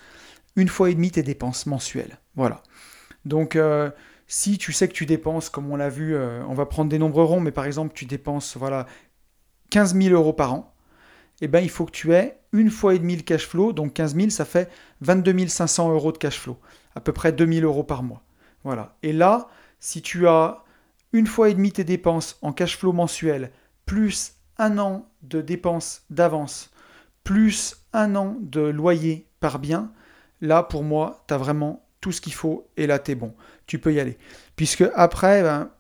[0.57, 2.19] une fois et demi tes dépenses mensuelles.
[2.37, 2.63] Voilà.
[3.25, 3.57] Donc
[4.29, 6.99] si tu sais que tu dépenses, comme on l'a vu, euh, on va prendre des
[6.99, 8.87] nombres ronds, mais par exemple tu dépenses voilà,
[9.71, 10.75] 15 000 euros par an,
[11.41, 13.95] eh ben, il faut que tu aies une fois et demi le cash flow, donc
[13.95, 14.71] 15 000, ça fait
[15.01, 16.59] 22 500 euros de cash flow,
[16.95, 18.23] à peu près 2 000 euros par mois.
[18.65, 18.97] Voilà.
[19.03, 19.49] Et là,
[19.81, 20.65] si tu as
[21.13, 23.51] une fois et demi tes dépenses en cash flow mensuel,
[23.87, 26.71] plus un an de dépenses d'avance,
[27.25, 29.93] plus un an de loyer par bien,
[30.41, 33.35] là pour moi, tu as vraiment tout ce qu'il faut et là tu es bon.
[33.67, 34.19] Tu peux y aller.
[34.57, 35.71] Puisque après, ben,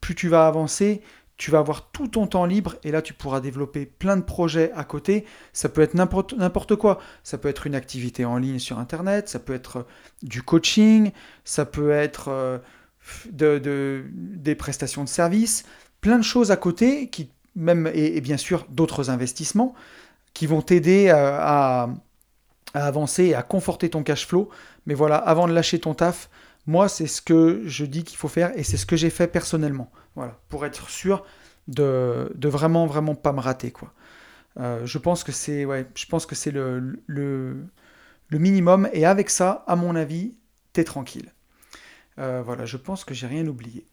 [0.00, 1.02] plus tu vas avancer,
[1.36, 4.70] tu vas avoir tout ton temps libre et là tu pourras développer plein de projets
[4.74, 5.24] à côté.
[5.52, 7.00] Ça peut être n'importe quoi.
[7.24, 9.86] Ça peut être une activité en ligne sur Internet, ça peut être
[10.22, 11.10] du coaching,
[11.44, 12.58] ça peut être euh,
[13.30, 15.64] de, des prestations de services,
[16.00, 19.74] plein de choses à côté qui même et, bien sûr d'autres investissements
[20.32, 21.88] qui vont t'aider à, à,
[22.72, 24.48] avancer et à conforter ton cash flow.
[24.86, 26.30] Mais voilà, avant de lâcher ton taf,
[26.66, 29.26] moi c'est ce que je dis qu'il faut faire et c'est ce que j'ai fait
[29.26, 29.90] personnellement.
[30.14, 31.24] Voilà, pour être sûr
[31.68, 33.92] de, vraiment, vraiment pas me rater, quoi.
[34.60, 35.64] Euh, je pense que c'est
[36.50, 37.66] le,
[38.30, 38.88] minimum.
[38.92, 40.36] Et avec ça, à mon avis,
[40.72, 41.32] t'es tranquille.
[42.18, 43.86] Euh, voilà, je pense que j'ai rien oublié.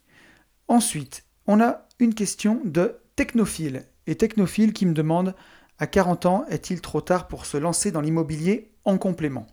[0.67, 3.86] Ensuite, on a une question de Technophile.
[4.08, 5.36] Et Technophile qui me demande
[5.77, 9.47] à 40 ans, est-il trop tard pour se lancer dans l'immobilier en complément?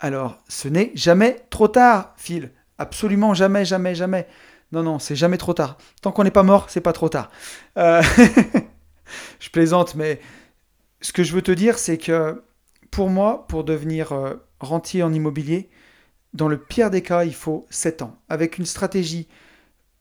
[0.00, 2.50] Alors, ce n'est jamais trop tard, Phil.
[2.78, 4.26] Absolument jamais, jamais, jamais.
[4.72, 5.78] Non, non, c'est jamais trop tard.
[6.02, 7.30] Tant qu'on n'est pas mort, c'est pas trop tard.
[7.78, 8.02] Euh,
[9.40, 10.20] je plaisante, mais
[11.00, 12.42] ce que je veux te dire, c'est que
[12.90, 15.70] pour moi, pour devenir euh, rentier en immobilier,
[16.32, 18.16] dans le pire des cas, il faut 7 ans.
[18.28, 19.28] Avec une stratégie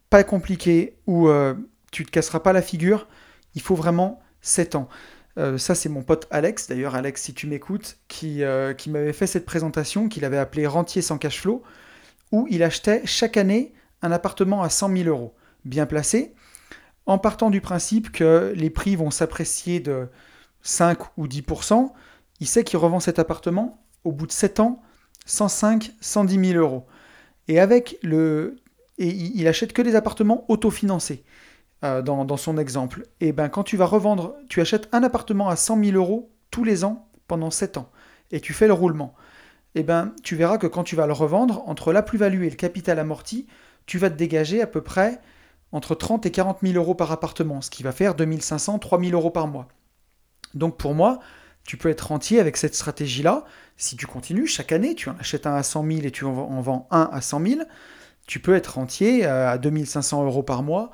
[0.10, 1.54] pas compliquée où euh,
[1.92, 3.08] tu te casseras pas la figure,
[3.56, 4.90] il faut vraiment 7 ans.
[5.36, 8.42] Ça, c'est mon pote Alex, d'ailleurs, Alex, si tu m'écoutes, qui,
[8.78, 11.64] qui m'avait fait cette présentation, qu'il avait appelé Rentier sans cash flow,
[12.32, 15.34] où il achetait chaque année un appartement à 100 000 euros,
[15.66, 16.34] bien placé,
[17.06, 20.08] en partant du principe que les prix vont s'apprécier de
[20.62, 21.92] 5 ou 10%,
[22.40, 24.82] il sait qu'il revend cet appartement au bout de 7 ans
[25.26, 26.86] 105, 110 000 euros.
[27.48, 28.58] Et avec le.
[28.98, 31.24] Et il achète que des appartements autofinancés,
[31.84, 33.04] euh, dans, son exemple.
[33.20, 36.64] Et ben quand tu vas revendre, tu achètes un appartement à 100 000 euros tous
[36.64, 37.90] les ans pendant 7 ans.
[38.32, 39.14] Et tu fais le roulement.
[39.76, 42.56] Et ben tu verras que quand tu vas le revendre, entre la plus-value et le
[42.56, 43.48] capital amorti,
[43.86, 45.20] tu vas te dégager à peu près
[45.72, 49.32] entre 30 et 40 000 euros par appartement, ce qui va faire 2500, 3000 euros
[49.32, 49.68] par mois.
[50.54, 51.20] Donc pour moi,
[51.66, 53.44] tu peux être rentier avec cette stratégie-là.
[53.78, 56.62] Si tu continues, chaque année, tu en achètes un à 100 000 et tu en
[56.62, 57.62] vends un à 100 000,
[58.28, 60.92] tu peux être rentier euh, à 2500 euros par mois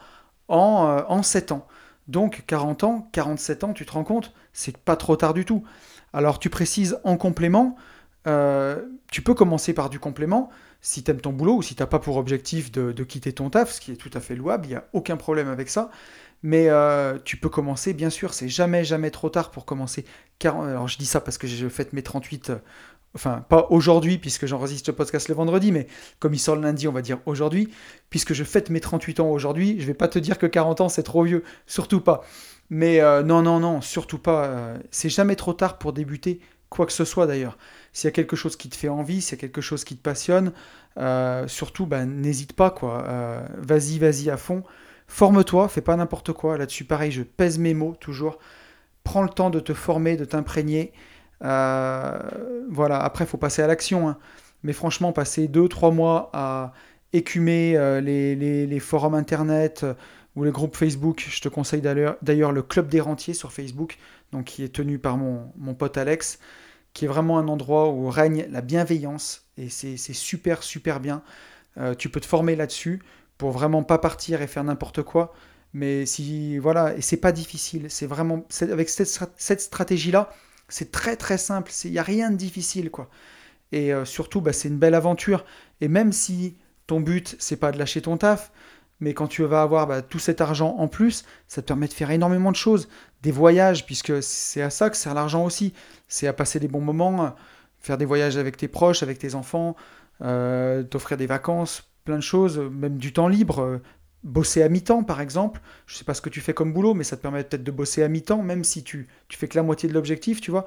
[0.49, 1.65] en, euh, en 7 ans.
[2.07, 5.63] Donc 40 ans, 47 ans, tu te rends compte, c'est pas trop tard du tout.
[6.11, 7.75] Alors tu précises en complément,
[8.27, 10.49] euh, tu peux commencer par du complément,
[10.81, 13.49] si tu aimes ton boulot ou si tu n'as pas pour objectif de, quitter ton
[13.49, 15.89] taf, ce qui est tout à fait louable, il n'y a aucun problème avec ça.
[16.41, 20.05] Mais euh, tu peux commencer, bien sûr, c'est jamais, jamais trop tard pour commencer.
[20.43, 22.55] Alors je dis ça parce que je fête mes 38, euh,
[23.15, 25.87] enfin pas aujourd'hui puisque j'enregistre le podcast le vendredi, mais
[26.19, 27.69] comme il sort le lundi, on va dire aujourd'hui,
[28.09, 30.89] puisque je fête mes 38 ans aujourd'hui, je vais pas te dire que 40 ans
[30.89, 32.21] c'est trop vieux, surtout pas.
[32.69, 34.75] Mais euh, non, non, non, surtout pas.
[34.91, 37.57] c'est jamais trop tard pour débuter, quoi que ce soit d'ailleurs.
[37.93, 39.97] S'il y a quelque chose qui te fait envie, s'il y a quelque chose qui
[39.97, 40.53] te passionne,
[40.97, 43.05] euh, surtout, ben, n'hésite pas, quoi.
[43.07, 44.63] Euh, vas-y, vas-y à fond.
[45.07, 46.57] Forme-toi, fais pas n'importe quoi.
[46.57, 48.37] Là-dessus, pareil, je pèse mes mots toujours.
[49.03, 50.93] Prends le temps de te former, de t'imprégner.
[51.43, 52.19] Euh,
[52.69, 54.09] voilà, après, il faut passer à l'action.
[54.09, 54.17] Hein.
[54.63, 56.73] Mais franchement, passer 2-3 mois à
[57.13, 59.85] écumer les, forums internet
[60.35, 63.97] ou les groupes Facebook, je te conseille d'ailleurs le Club des Rentiers sur Facebook,
[64.31, 66.39] donc qui est tenu par mon, mon pote Alex
[66.93, 71.21] qui est vraiment un endroit où règne la bienveillance, et c'est super, super bien.
[71.77, 73.01] Euh, tu peux te former là-dessus
[73.37, 75.33] pour vraiment pas partir et faire n'importe quoi.
[75.73, 80.31] Mais si, voilà, et c'est pas difficile, c'est vraiment, avec cette, stratégie-là,
[80.69, 83.09] c'est très très simple, il n'y a rien de difficile, quoi.
[83.71, 85.45] Et euh, surtout, bah, c'est une belle aventure.
[85.81, 88.51] Et même si ton but, c'est pas de lâcher ton taf,
[88.99, 91.93] mais quand tu vas avoir bah, tout cet argent en plus, ça te permet de
[91.93, 92.89] faire énormément de choses.
[93.21, 95.73] Des voyages, puisque c'est à ça que sert l'argent aussi.
[96.07, 97.35] C'est à passer des bons moments,
[97.79, 99.75] faire des voyages avec tes proches, avec tes enfants,
[100.21, 103.79] euh, t'offrir des vacances, plein de choses, même du temps libre.
[104.23, 105.61] Bosser à mi-temps, par exemple.
[105.87, 107.71] Je sais pas ce que tu fais comme boulot, mais ça te permet peut-être de
[107.71, 110.65] bosser à mi-temps, même si tu, tu fais que la moitié de l'objectif, tu vois.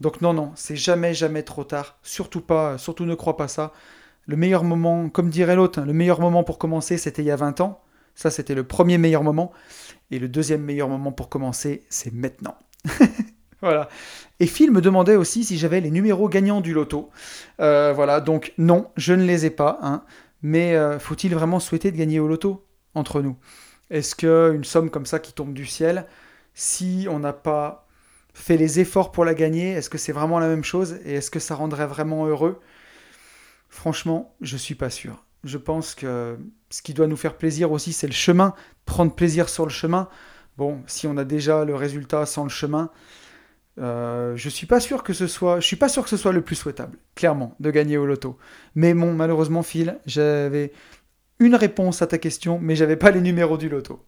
[0.00, 1.98] Donc non, non, c'est jamais, jamais trop tard.
[2.02, 3.72] Surtout pas, surtout ne crois pas ça.
[4.26, 7.30] Le meilleur moment, comme dirait l'autre, hein, le meilleur moment pour commencer, c'était il y
[7.30, 7.82] a 20 ans.
[8.14, 9.52] Ça, c'était le premier meilleur moment.
[10.10, 12.56] Et le deuxième meilleur moment pour commencer, c'est maintenant.
[13.62, 13.88] voilà.
[14.40, 17.10] Et Phil me demandait aussi si j'avais les numéros gagnants du loto.
[17.60, 19.78] Euh, voilà, donc non, je ne les ai pas.
[19.82, 20.02] Hein.
[20.42, 22.64] Mais euh, faut-il vraiment souhaiter de gagner au loto?
[22.94, 23.36] Entre nous
[23.90, 26.06] Est-ce qu'une somme comme ça qui tombe du ciel,
[26.54, 27.86] si on n'a pas
[28.34, 31.30] fait les efforts pour la gagner, est-ce que c'est vraiment la même chose Et est-ce
[31.30, 32.60] que ça rendrait vraiment heureux?
[33.68, 35.24] Franchement, je suis pas sûr.
[35.44, 39.48] Je pense que ce qui doit nous faire plaisir aussi, c'est le chemin, prendre plaisir
[39.48, 40.08] sur le chemin.
[40.58, 42.90] Bon, si on a déjà le résultat sans le chemin,
[43.78, 46.32] euh, je suis pas sûr que ce soit, je suis pas sûr que ce soit
[46.32, 48.36] le plus souhaitable, clairement, de gagner au loto.
[48.74, 50.72] Mais bon, malheureusement, Phil, j'avais
[51.40, 54.04] une réponse à ta question, mais j'avais pas les numéros du loto.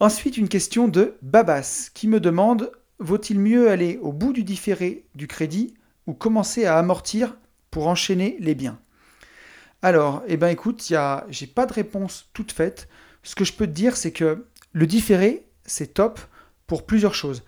[0.00, 5.04] Ensuite, une question de Babas qui me demande vaut-il mieux aller au bout du différé
[5.14, 5.74] du crédit
[6.06, 7.36] ou commencer à amortir
[7.70, 8.78] pour enchaîner les biens?
[9.82, 10.82] Alors, eh ben écoute,
[11.28, 12.88] j'ai pas de réponse toute faite.
[13.22, 16.20] Ce que je peux te dire, c'est que le différé, c'est top
[16.66, 17.42] pour plusieurs choses.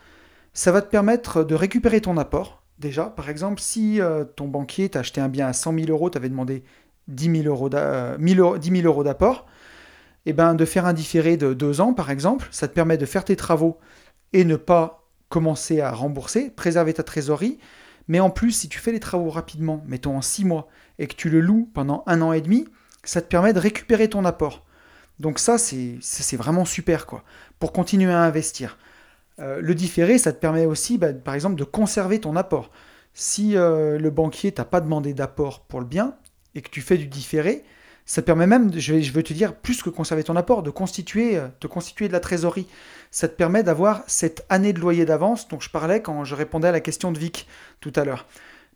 [0.52, 2.62] Ça va te permettre de récupérer ton apport.
[2.78, 6.10] Déjà, par exemple, si euh, ton banquier t'a acheté un bien à 100 000 euros,
[6.10, 6.64] tu avais demandé
[7.08, 7.68] 10 000 euros
[9.04, 9.46] d'apport,
[10.26, 13.06] eh ben, de faire un différé de deux ans, par exemple, ça te permet de
[13.06, 13.78] faire tes travaux
[14.32, 17.58] et ne pas commencer à rembourser, préserver ta trésorerie.
[18.08, 20.68] Mais en plus, si tu fais les travaux rapidement, mettons en six mois,
[20.98, 22.66] et que tu le loues pendant un an et demi,
[23.04, 24.64] ça te permet de récupérer ton apport.
[25.18, 27.24] Donc ça, c'est vraiment super, quoi,
[27.58, 28.78] pour continuer à investir.
[29.40, 32.70] Euh, le différé, ça te permet aussi, bah, par exemple, de conserver ton apport.
[33.14, 36.14] Si euh, le banquier t'a pas demandé d'apport pour le bien
[36.58, 37.64] et que tu fais du différé,
[38.04, 41.36] ça permet même, je vais, veux te dire, plus que conserver ton apport, de constituer,
[41.36, 42.66] euh, de constituer de la trésorerie.
[43.10, 46.68] Ça te permet d'avoir cette année de loyer d'avance dont je parlais quand je répondais
[46.68, 47.46] à la question de Vic
[47.80, 48.26] tout à l'heure.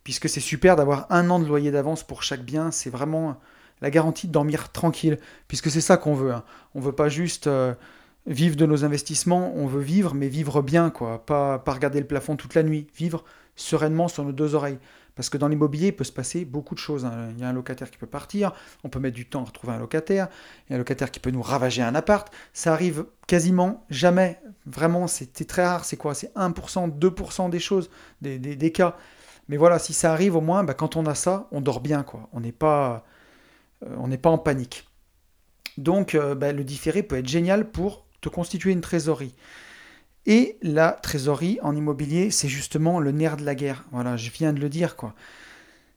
[0.04, 3.40] Puisque c'est super d'avoir un an de loyer d'avance pour chaque bien, c'est vraiment
[3.80, 5.18] la garantie de dormir tranquille,
[5.48, 6.32] puisque c'est ça qu'on veut.
[6.32, 6.44] Hein.
[6.74, 7.48] On veut pas juste
[8.26, 11.24] vivre de nos investissements, on veut vivre, mais vivre bien, quoi.
[11.24, 12.86] Pas, pas regarder le plafond toute la nuit.
[12.96, 13.24] Vivre
[13.56, 14.78] sereinement sur nos deux oreilles.
[15.14, 17.04] Parce que dans l'immobilier, il peut se passer beaucoup de choses.
[17.04, 17.28] Hein.
[17.32, 19.74] Il y a un locataire qui peut partir, on peut mettre du temps à retrouver
[19.74, 20.28] un locataire,
[20.66, 22.32] il y a un locataire qui peut nous ravager un appart.
[22.52, 24.40] Ça arrive quasiment jamais.
[24.66, 25.84] Vraiment, c'est très rare.
[25.84, 26.14] C'est quoi?
[26.14, 28.96] C'est 1%, 2% des choses, des, des, cas.
[29.48, 32.02] Mais voilà, si ça arrive au moins, bah, quand on a ça, on dort bien.
[32.02, 32.28] quoi.
[32.32, 33.04] On n'est pas,
[33.84, 34.88] euh, pas en panique.
[35.78, 39.34] Donc euh, bah, le différé peut être génial pour te constituer une trésorerie.
[40.26, 43.84] Et la trésorerie en immobilier, c'est justement le nerf de la guerre.
[43.90, 45.14] Voilà, je viens de le dire, quoi.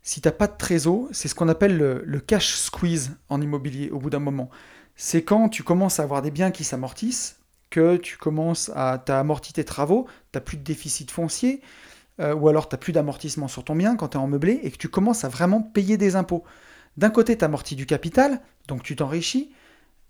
[0.01, 3.89] Si tu n'as pas de trésor, c'est ce qu'on appelle le, cash squeeze en immobilier
[3.89, 4.49] au bout d'un moment.
[4.95, 9.51] C'est quand tu commences à avoir des biens qui s'amortissent, que tu commences à amorti
[9.53, 11.61] tes travaux, tu n'as plus de déficit foncier,
[12.19, 14.59] euh, ou alors tu n'as plus d'amortissement sur ton bien quand tu es en meublé,
[14.63, 16.43] et que tu commences à vraiment payer des impôts.
[16.97, 19.51] D'un côté, tu amortis du capital, donc tu t'enrichis,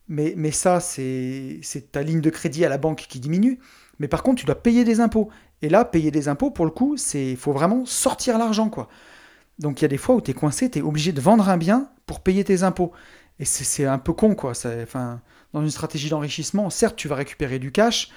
[0.08, 3.60] mais, ça, c'est ta ligne de crédit à la banque qui diminue.
[4.00, 5.30] Mais par contre, tu dois payer des impôts.
[5.62, 8.70] Et là, payer des impôts, pour le coup, il faut vraiment sortir l'argent.
[8.70, 8.90] quoi.
[9.60, 11.50] Donc il y a des fois où tu es coincé, tu es obligé de vendre
[11.50, 12.92] un bien pour payer tes impôts.
[13.40, 14.52] Et c'est un peu con, quoi.
[14.52, 15.22] Enfin,
[15.54, 18.10] dans une stratégie d'enrichissement, certes, tu vas récupérer du cash,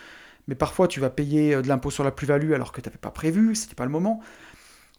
[0.47, 2.99] mais parfois tu vas payer euh, de l'impôt sur la plus-value alors que tu n'avais
[2.99, 4.21] pas prévu, c'était pas le moment.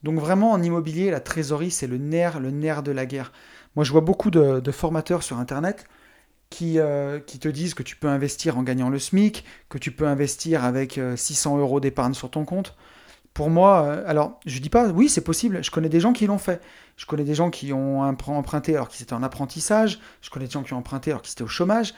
[0.03, 3.33] Donc vraiment, en immobilier, la trésorerie, c'est le nerf, le nerf de la guerre.
[3.75, 5.85] Moi, je vois beaucoup de formateurs sur Internet
[6.49, 9.91] qui, euh, qui, te disent que tu peux investir en gagnant le SMIC, que tu
[9.91, 12.75] peux investir avec 600 euh, euros d'épargne sur ton compte.
[13.33, 15.63] Pour moi, euh, alors je dis pas, oui, c'est possible.
[15.63, 16.61] Je connais des gens qui l'ont fait.
[16.97, 19.99] Je connais des gens qui ont emprunté alors qu'ils étaient en apprentissage.
[20.21, 21.93] Je connais des gens qui ont emprunté alors qu'ils étaient au chômage.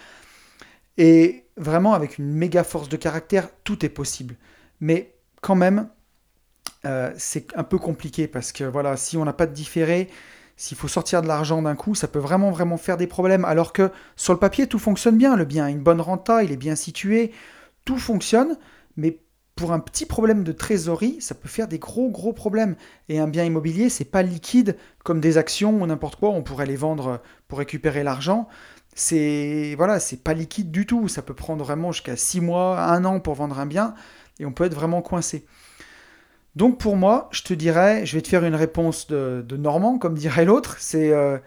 [0.98, 4.36] Et vraiment, avec une méga force de caractère, tout est possible.
[4.82, 5.88] Mais quand même,
[7.18, 10.10] c'est un peu compliqué parce que voilà, si on n'a pas de différé,
[10.58, 13.46] s'il faut sortir de l'argent d'un coup, ça peut vraiment vraiment faire des problèmes.
[13.46, 15.36] Alors que sur le papier, tout fonctionne bien.
[15.36, 17.32] Le bien a une bonne renta, il est bien situé,
[17.86, 18.58] tout fonctionne.
[18.98, 19.20] Mais
[19.56, 22.76] pour un petit problème de trésorerie, ça peut faire des gros gros problèmes.
[23.10, 26.30] Et un bien immobilier, c'est pas liquide comme des actions ou n'importe quoi.
[26.30, 28.48] On pourrait les vendre pour récupérer l'argent.
[28.94, 31.08] C'est voilà, c'est pas liquide du tout.
[31.08, 33.94] Ça peut prendre vraiment jusqu'à 6 mois, 1 an pour vendre un bien,
[34.40, 35.46] et on peut être vraiment coincé.
[36.56, 40.16] Donc pour moi, je te dirais, je vais te faire une réponse de, Normand, comme
[40.16, 41.38] dirait l'autre, c'est euh,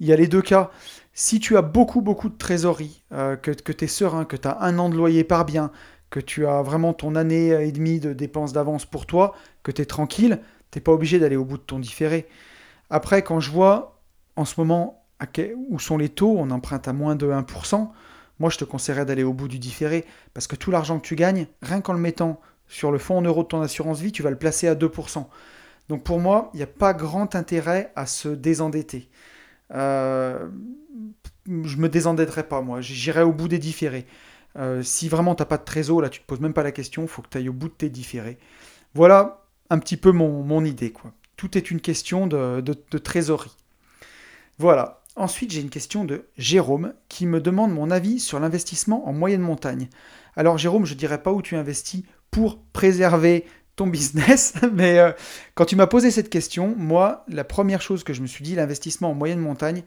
[0.00, 0.70] il y a les deux cas.
[1.12, 4.58] Si tu as beaucoup beaucoup de trésorerie, euh, que, tu es serein, que tu as
[4.62, 5.70] un an de loyer par bien,
[6.10, 9.82] que tu as vraiment ton année et demie de dépenses d'avance pour toi, que tu
[9.82, 12.26] es tranquille, t'es pas obligé d'aller au bout de ton différé.
[12.90, 14.00] Après, quand je vois
[14.36, 15.04] en ce moment
[15.68, 17.88] où sont les taux, on emprunte à moins de 1%,
[18.38, 21.16] moi je te conseillerais d'aller au bout du différé, parce que tout l'argent que tu
[21.16, 24.22] gagnes, rien qu'en le mettant sur le fonds en euros de ton assurance vie, tu
[24.22, 25.26] vas le placer à 2%.
[25.88, 29.08] Donc pour moi, il n'y a pas grand intérêt à se désendetter.
[29.72, 30.48] Euh,
[31.46, 32.80] je me désendetterai pas, moi.
[32.80, 34.06] J'irai au bout des différés.
[34.56, 36.72] Euh, si vraiment tu n'as pas de trésor, là, tu te poses même pas la
[36.72, 38.38] question, il faut que tu ailles au bout de tes différés.
[38.94, 40.92] Voilà un petit peu mon, idée.
[41.36, 43.56] Tout est une question de, de trésorerie.
[44.58, 45.02] Voilà.
[45.16, 49.40] Ensuite, j'ai une question de Jérôme qui me demande mon avis sur l'investissement en moyenne
[49.40, 49.88] montagne.
[50.36, 54.54] Alors Jérôme, je ne dirais pas où tu investis pour préserver ton business.
[54.72, 55.12] Mais euh,
[55.54, 58.56] quand tu m'as posé cette question, moi, la première chose que je me suis dit,
[58.56, 59.84] l'investissement en moyenne montagne,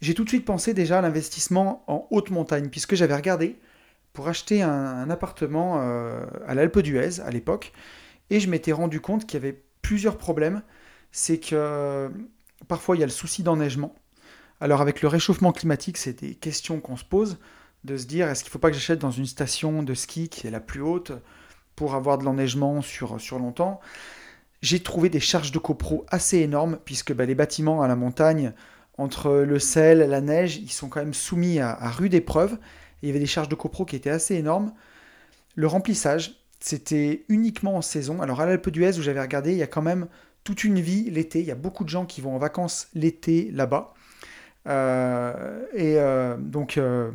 [0.00, 3.56] j'ai tout de suite pensé déjà à l'investissement en haute montagne, puisque j'avais regardé
[4.12, 7.72] pour acheter un, appartement euh, à l'Alpe d'Huez à l'époque.
[8.30, 10.62] Et je m'étais rendu compte qu'il y avait plusieurs problèmes.
[11.12, 12.10] C'est que
[12.66, 13.94] parfois il y a le souci d'enneigement.
[14.60, 17.38] Alors avec le réchauffement climatique, c'est des questions qu'on se pose,
[17.84, 20.28] de se dire est-ce qu'il ne faut pas que j'achète dans une station de ski
[20.28, 21.12] qui est la plus haute?
[21.76, 23.80] Pour avoir de l'enneigement sur, sur longtemps
[24.62, 28.52] J'ai trouvé des charges de copro assez énormes, puisque bah, les bâtiments à la montagne,
[28.98, 32.58] entre le sel, la neige, ils sont quand même soumis à, rude épreuve.
[33.02, 34.72] il y avait des charges de copro qui étaient assez énormes.
[35.54, 38.22] Le remplissage, c'était uniquement en saison.
[38.22, 40.08] Alors à l'Alpe d'Huez, où j'avais regardé, il y a quand même
[40.44, 41.40] toute une vie l'été.
[41.40, 43.92] Il y a beaucoup de gens qui vont en vacances l'été là-bas.
[44.66, 47.10] Euh, et euh, donc, euh,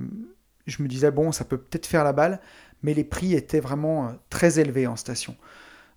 [0.68, 2.40] je me disais, bon, ça peut peut-être faire la balle,
[2.84, 5.36] mais les prix étaient vraiment très élevés en station.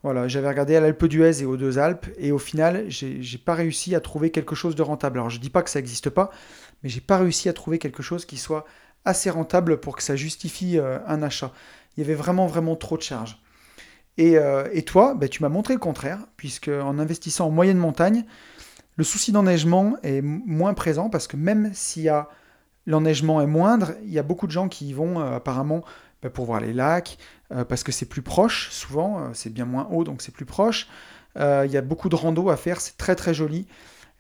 [0.03, 3.55] Voilà, j'avais regardé à l'Alpe d'Huez et aux deux Alpes, et au final, j'ai pas
[3.55, 5.19] réussi à trouver quelque chose de rentable.
[5.19, 6.31] Alors, je dis pas que ça n'existe pas,
[6.83, 8.67] mais j'ai pas réussi à trouver quelque chose qui soit
[9.07, 11.53] assez rentable pour que ça justifie un achat.
[11.97, 13.41] Il y avait vraiment, vraiment trop de charges.
[14.19, 14.37] Et,
[14.87, 18.25] toi, ben, tu m'as montré le contraire, puisque en investissant en moyenne montagne,
[18.97, 21.73] le souci d'enneigement est moins présent parce que même
[22.09, 22.29] a
[22.87, 25.83] l'enneigement est moindre, il y a beaucoup de gens qui y vont euh, apparemment
[26.31, 27.19] pour voir les lacs,
[27.53, 30.47] euh, parce que c'est plus proche, souvent, euh, c'est bien moins haut, donc c'est plus
[30.47, 30.89] proche.
[31.37, 33.67] il y a beaucoup de rando à faire, c'est très très joli.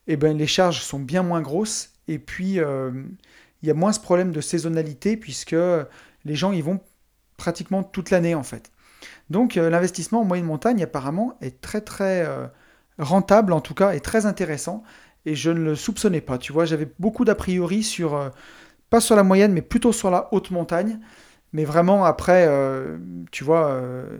[0.06, 4.00] Et ben les charges sont bien moins grosses, et puis il y a moins ce
[4.00, 5.56] problème de saisonnalité, puisque
[6.24, 6.80] les gens y vont
[7.36, 8.70] pratiquement toute l'année en fait.
[9.30, 12.26] Donc l'investissement en moyenne montagne apparemment est très très
[12.98, 14.82] rentable en tout cas et très intéressant.
[15.26, 16.38] Et je ne le soupçonnais pas.
[16.38, 18.28] Tu vois, j'avais beaucoup d'a priori sur, euh,
[18.90, 21.00] pas sur la moyenne, mais plutôt sur la haute montagne.
[21.54, 22.98] Mais vraiment, après, euh,
[23.30, 24.18] tu vois, euh,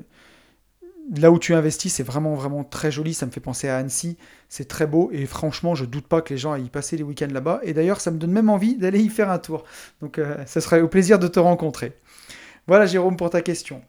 [1.14, 3.12] là où tu investis, c'est vraiment, vraiment très joli.
[3.12, 4.16] Ça me fait penser à Annecy.
[4.48, 5.10] C'est très beau.
[5.12, 7.60] Et franchement, je doute pas que les gens aillent y passer les week-ends là-bas.
[7.64, 9.64] Et d'ailleurs, ça me donne même envie d'aller y faire un tour.
[10.00, 11.98] Donc, ça serait au plaisir de te rencontrer.
[12.66, 13.82] Voilà, Jérôme, pour ta question.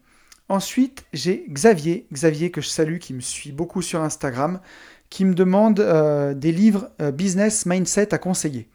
[0.50, 4.60] Ensuite, j'ai Xavier, Xavier que je salue, qui me suit beaucoup sur Instagram,
[5.10, 8.68] qui me demande euh, des livres euh, business mindset à conseiller.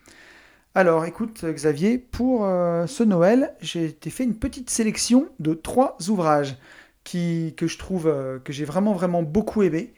[0.75, 6.57] Alors, écoute, Xavier, pour euh, ce Noël, j'ai fait une petite sélection de trois ouvrages
[7.03, 8.05] qui, que je trouve
[8.45, 9.93] que j'ai vraiment vraiment beaucoup aimé.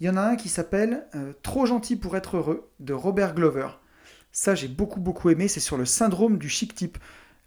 [0.00, 1.06] Il y en a un qui s'appelle
[1.42, 3.68] Trop gentil pour être heureux de Robert Glover.
[4.32, 5.48] Ça, j'ai beaucoup beaucoup aimé.
[5.48, 6.98] C'est sur le syndrome du chic type.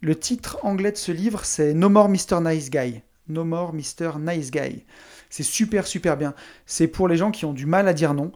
[0.02, 2.42] Le titre anglais de ce livre, c'est No More Mr.
[2.42, 3.02] Nice Guy.
[3.28, 4.20] No More Mr.
[4.20, 4.86] Nice Guy.
[5.30, 6.34] C'est super super bien.
[6.66, 8.32] C'est pour les gens qui ont du mal à dire non.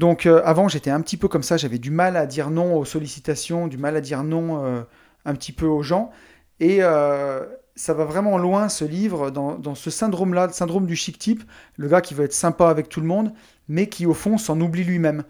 [0.00, 2.74] Donc euh, avant j'étais un petit peu comme ça, j'avais du mal à dire non
[2.74, 4.80] aux sollicitations, du mal à dire non euh,
[5.26, 6.10] un petit peu aux gens.
[6.58, 11.18] Et euh, ça va vraiment loin ce livre dans, ce syndrome-là, le syndrome du chic
[11.18, 11.42] type,
[11.76, 13.34] le gars qui veut être sympa avec tout le monde,
[13.68, 15.22] mais qui au fond s'en oublie lui-même.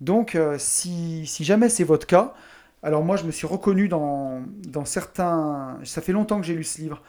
[0.00, 2.34] Donc si, jamais c'est votre cas,
[2.82, 5.78] alors moi je me suis reconnu dans, dans certains...
[5.84, 7.00] Ça fait longtemps que j'ai lu ce livre.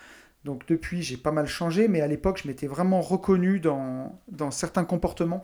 [0.47, 4.17] Donc depuis, j'ai pas mal changé, mais à l'époque, je m'étais vraiment reconnu dans,
[4.49, 5.43] certains comportements.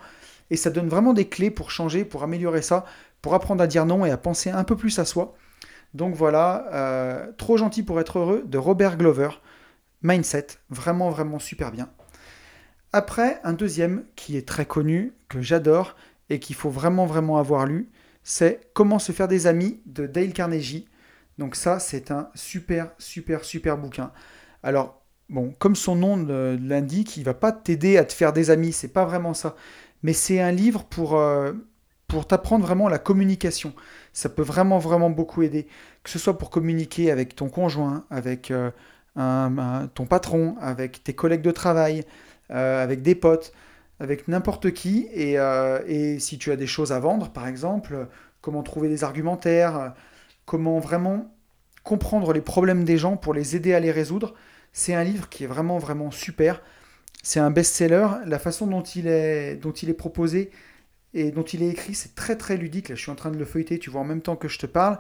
[0.49, 2.86] Et ça donne vraiment des clés pour changer, pour améliorer ça,
[3.21, 5.36] pour apprendre à dire non et à penser un peu plus à soi.
[5.93, 9.29] Donc voilà, euh, Trop gentil pour être heureux de Robert Glover.
[10.01, 11.89] Mindset, vraiment vraiment super bien.
[12.91, 15.95] Après, un deuxième qui est très connu, que j'adore
[16.29, 17.89] et qu'il faut vraiment vraiment avoir lu,
[18.23, 20.88] c'est Comment se faire des amis de Dale Carnegie.
[21.38, 24.12] Donc ça, c'est un super super super bouquin.
[24.62, 28.73] Alors, bon, comme son nom l'indique, il va pas t'aider à te faire des amis,
[28.73, 29.56] c'est pas vraiment ça.
[30.04, 31.54] Mais c'est un livre pour, euh,
[32.08, 33.74] pour t'apprendre vraiment la communication.
[34.12, 35.68] Ça peut vraiment, vraiment beaucoup aider.
[36.04, 38.70] Que ce soit pour communiquer avec ton conjoint, avec euh,
[39.16, 42.04] ton patron, avec tes collègues de travail,
[42.52, 43.54] euh, avec des potes,
[44.00, 45.08] avec n'importe qui.
[45.13, 45.38] Et,
[45.88, 48.08] et, si tu as des choses à vendre, par exemple,
[48.42, 49.94] comment trouver des argumentaires,
[50.46, 51.34] comment vraiment
[51.84, 54.34] comprendre les problèmes des gens pour les aider à les résoudre.
[54.72, 56.62] C'est un livre qui est vraiment, vraiment super.
[57.23, 58.07] C'est un best-seller.
[58.25, 60.51] La façon dont il est, proposé
[61.13, 62.89] et dont il est écrit, c'est très, très ludique.
[62.89, 64.59] Là, je suis en train de le feuilleter, tu vois, en même temps que je
[64.59, 64.99] te parle,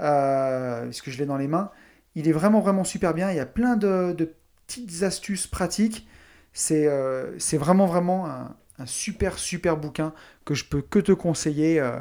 [0.00, 1.70] euh, puisque je l'ai dans les mains.
[2.14, 3.30] Il est vraiment, vraiment super bien.
[3.30, 4.34] Il y a plein de,
[4.66, 6.08] petites astuces pratiques.
[6.54, 10.14] C'est euh, vraiment, vraiment un, super, super bouquin
[10.46, 11.80] que je peux que te conseiller.
[11.80, 11.98] Euh,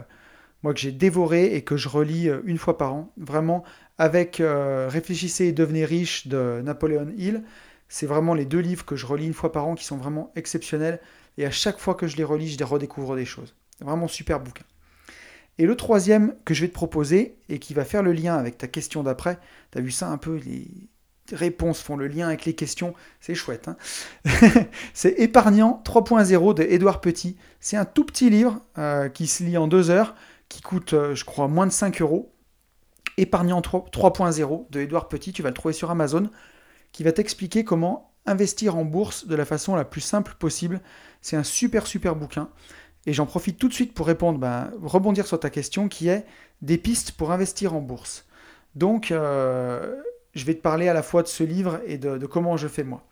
[0.64, 3.12] moi, que j'ai dévoré et que je relis euh, une fois par an.
[3.18, 3.64] Vraiment,
[3.98, 7.44] avec Réfléchissez et devenez riche de Napoléon Hill.
[7.90, 10.32] C'est vraiment les deux livres que je relis une fois par an qui sont vraiment
[10.36, 11.00] exceptionnels.
[11.38, 13.56] Et à chaque fois que je les relis, je les redécouvre des choses.
[13.80, 14.66] Vraiment super bouquin.
[15.60, 18.58] Et le troisième que je vais te proposer, et qui va faire le lien avec
[18.58, 19.40] ta question d'après,
[19.72, 20.70] tu as vu ça un peu, les
[21.32, 23.68] réponses font le lien avec les questions, c'est chouette.
[23.68, 23.78] Hein
[24.94, 27.38] c'est Épargnant 3.0 de Édouard Petit.
[27.60, 30.16] C'est un tout petit livre euh, qui se lit en deux heures,
[30.48, 32.34] qui coûte, euh, je crois, moins de 5 euros.
[33.18, 36.30] Épargnant 3.0 de Édouard Petit, tu vas le trouver sur Amazon
[36.98, 40.82] qui va t'expliquer comment investir en bourse de la façon la plus simple possible.
[41.22, 42.50] C'est un super super bouquin.
[43.06, 46.26] Et j'en profite tout de suite pour répondre, ben, rebondir sur ta question qui est
[46.64, 48.26] des pistes pour investir en bourse.
[48.74, 50.02] Donc, euh,
[50.34, 52.84] je vais te parler à la fois de ce livre et de, comment je fais
[52.84, 53.04] moi.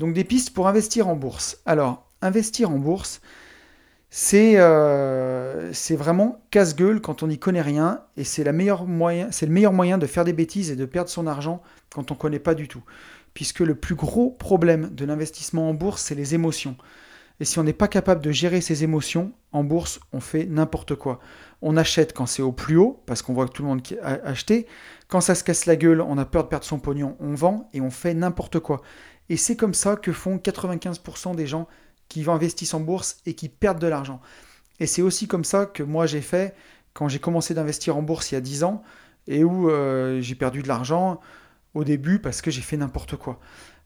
[0.00, 1.58] Donc, des pistes pour investir en bourse.
[1.64, 3.20] Alors, investir en bourse,
[4.14, 10.06] c'est euh, vraiment casse-gueule quand on n'y connaît rien et c'est le meilleur moyen de
[10.06, 11.62] faire des bêtises et de perdre son argent
[11.94, 12.82] quand on ne connaît pas du tout.
[13.32, 16.76] Puisque le plus gros problème de l'investissement en bourse, c'est les émotions.
[17.40, 20.94] Et si on n'est pas capable de gérer ses émotions, en bourse, on fait n'importe
[20.94, 21.18] quoi.
[21.62, 24.12] On achète quand c'est au plus haut, parce qu'on voit que tout le monde a
[24.26, 24.66] acheté.
[25.08, 27.70] Quand ça se casse la gueule, on a peur de perdre son pognon, on vend
[27.72, 28.82] et on fait n'importe quoi.
[29.30, 31.66] Et c'est comme ça que font 95% des gens
[32.08, 34.20] qui investissent en bourse et qui perdent de l'argent.
[34.80, 36.54] Et c'est aussi comme ça que moi j'ai fait
[36.92, 38.82] quand j'ai commencé d'investir en bourse il y a 10 ans
[39.26, 41.20] et où euh, j'ai perdu de l'argent
[41.74, 43.38] au début parce que j'ai fait n'importe quoi.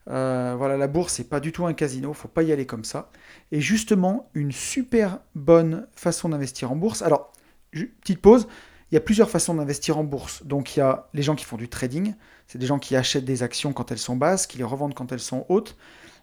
[0.09, 2.83] Euh, voilà, la bourse, c'est pas du tout un casino, faut pas y aller comme
[2.83, 3.11] ça.
[3.51, 7.01] Et justement, une super bonne façon d'investir en bourse.
[7.01, 7.33] Alors,
[7.71, 8.47] petite pause,
[8.91, 10.45] il y a plusieurs façons d'investir en bourse.
[10.45, 12.13] Donc, il y a les gens qui font du trading,
[12.47, 15.11] c'est des gens qui achètent des actions quand elles sont basses, qui les revendent quand
[15.11, 15.75] elles sont hautes,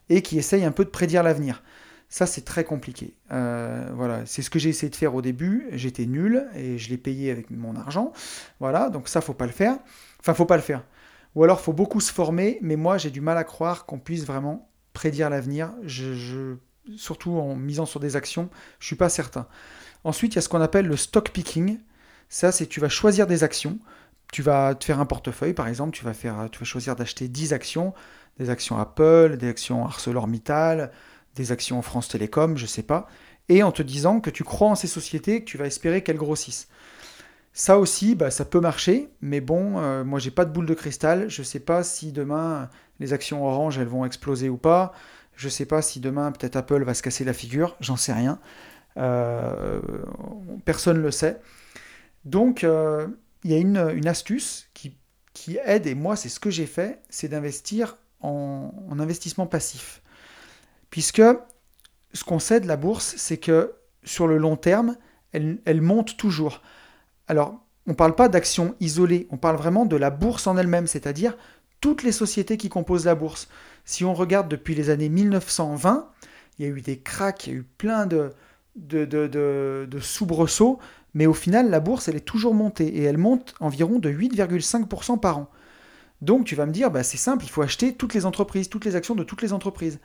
[0.08, 1.62] et qui essayent un peu de prédire l'avenir.
[2.14, 3.16] Ça, c'est très compliqué.
[3.32, 5.66] Euh, voilà, c'est ce que j'ai essayé de faire au début.
[5.72, 8.12] J'étais nul et je l'ai payé avec mon argent.
[8.60, 9.78] Voilà, donc ça, faut pas le faire.
[10.20, 10.84] Enfin, faut pas le faire.
[11.34, 14.26] Ou alors, faut beaucoup se former, mais moi, j'ai du mal à croire qu'on puisse
[14.26, 15.72] vraiment prédire l'avenir.
[16.94, 18.48] Surtout en misant sur des actions,
[18.78, 19.48] je suis pas certain.
[20.04, 21.80] Ensuite, il y a ce qu'on appelle le stock picking.
[22.28, 23.80] Ça, c'est tu vas choisir des actions.
[24.30, 27.26] Tu vas te faire un portefeuille, par exemple, tu vas, faire, tu vas choisir d'acheter
[27.26, 27.92] 10 actions,
[28.38, 30.92] des actions Apple, des actions ArcelorMittal,
[31.34, 33.08] des actions France Télécom, je sais pas,
[33.48, 36.16] et en te disant que tu crois en ces sociétés, que tu vas espérer qu'elles
[36.16, 36.68] grossissent.
[37.52, 40.74] Ça aussi, bah, ça peut marcher, mais bon, euh, moi j'ai pas de boule de
[40.74, 42.68] cristal, je sais pas si demain
[42.98, 44.92] les actions Orange elles vont exploser ou pas,
[45.36, 48.40] je sais pas si demain peut-être Apple va se casser la figure, j'en sais rien,
[48.96, 49.80] euh,
[50.64, 51.40] personne ne le sait.
[52.24, 53.06] Donc euh,
[53.44, 57.28] il y a une, astuce qui, aide, et moi c'est ce que j'ai fait, c'est
[57.28, 60.02] d'investir en, investissement passif.
[60.94, 61.22] Puisque
[62.12, 63.72] ce qu'on sait de la bourse, c'est que
[64.04, 64.94] sur le long terme,
[65.32, 66.62] elle monte toujours.
[67.26, 70.86] Alors, on ne parle pas d'actions isolées, on parle vraiment de la bourse en elle-même,
[70.86, 71.36] c'est-à-dire
[71.80, 73.48] toutes les sociétés qui composent la bourse.
[73.84, 76.08] Si on regarde depuis les années 1920,
[76.60, 78.30] il y a eu des cracks, il y a eu plein de,
[80.00, 80.78] soubresauts,
[81.12, 85.18] mais au final, la bourse, elle est toujours montée, et elle monte environ de 8,5%
[85.18, 85.50] par an.
[86.20, 88.84] Donc tu vas me dire, bah, c'est simple, il faut acheter toutes les entreprises, toutes
[88.84, 89.98] les actions de toutes les entreprises.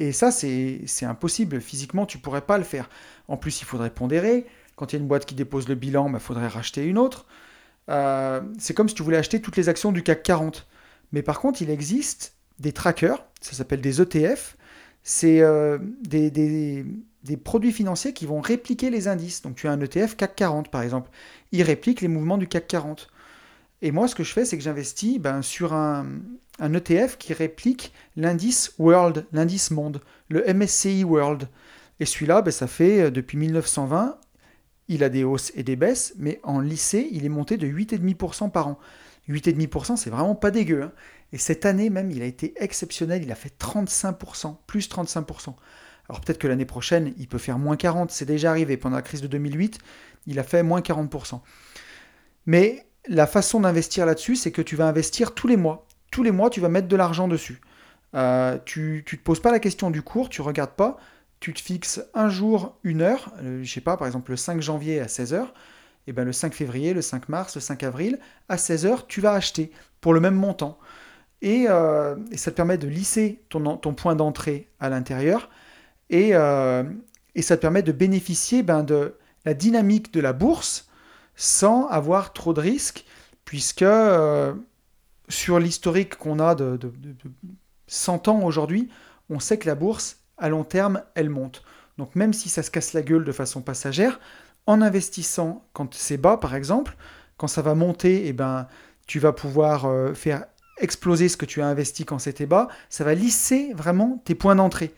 [0.00, 1.60] Et ça, c'est impossible.
[1.60, 2.88] Physiquement, tu pourrais pas le faire.
[3.28, 4.46] En plus, il faudrait pondérer.
[4.74, 6.96] Quand il y a une boîte qui dépose le bilan, il bah, faudrait racheter une
[6.96, 7.26] autre.
[7.90, 10.66] Euh, c'est comme si tu voulais acheter toutes les actions du CAC 40.
[11.12, 14.56] Mais par contre, il existe des trackers, ça s'appelle des ETF.
[15.02, 19.42] C'est euh, des, des, produits financiers qui vont répliquer les indices.
[19.42, 21.10] Donc tu as un ETF CAC 40 par exemple.
[21.52, 23.10] Il réplique les mouvements du CAC 40.
[23.82, 26.06] Et moi, ce que je fais, c'est que j'investis ben, sur un,
[26.60, 31.48] un, ETF qui réplique l'indice World, l'indice monde, le MSCI World.
[31.98, 34.18] Et celui-là, ben, ça fait euh, depuis 1920,
[34.88, 38.50] il a des hausses et des baisses, mais en lycée, il est monté de 8,5%
[38.50, 38.78] par an.
[39.28, 40.82] 8,5%, c'est vraiment pas dégueu.
[40.82, 40.92] Hein.
[41.32, 45.54] Et cette année même, il a été exceptionnel, il a fait 35%, plus 35%.
[46.08, 48.76] Alors peut-être que l'année prochaine, il peut faire moins 40, c'est déjà arrivé.
[48.76, 49.78] Pendant la crise de 2008,
[50.26, 51.40] il a fait moins 40%.
[52.46, 55.86] Mais la façon d'investir là-dessus, c'est que tu vas investir tous les mois.
[56.10, 57.60] Tous les mois, tu vas mettre de l'argent dessus.
[58.14, 60.98] Euh, tu ne te poses pas la question du cours, tu regardes pas
[61.40, 64.60] tu te fixes un jour, une heure, euh, je sais pas, par exemple le 5
[64.60, 65.48] janvier à 16h,
[66.06, 69.32] et ben le 5 février, le 5 mars, le 5 avril, à 16h, tu vas
[69.32, 70.78] acheter pour le même montant.
[71.40, 75.48] Et, euh, ça te permet de lisser ton, ton point d'entrée à l'intérieur,
[76.10, 76.84] et, euh,
[77.34, 79.14] et, ça te permet de bénéficier ben, de
[79.46, 80.88] la dynamique de la bourse
[81.36, 83.06] sans avoir trop de risques,
[83.46, 83.84] puisque
[85.30, 86.92] sur l'historique qu'on a de, de
[87.86, 88.88] 100 ans aujourd'hui,
[89.30, 91.62] on sait que la bourse à long terme, elle monte.
[91.98, 94.20] Donc même si ça se casse la gueule de façon passagère,
[94.66, 96.96] en investissant quand c'est bas, par exemple,
[97.36, 98.68] quand ça va monter, eh ben,
[99.06, 100.44] tu vas pouvoir euh, faire
[100.78, 102.68] exploser ce que tu as investi quand c'était bas.
[102.88, 104.94] Ça va lisser vraiment tes points d'entrée.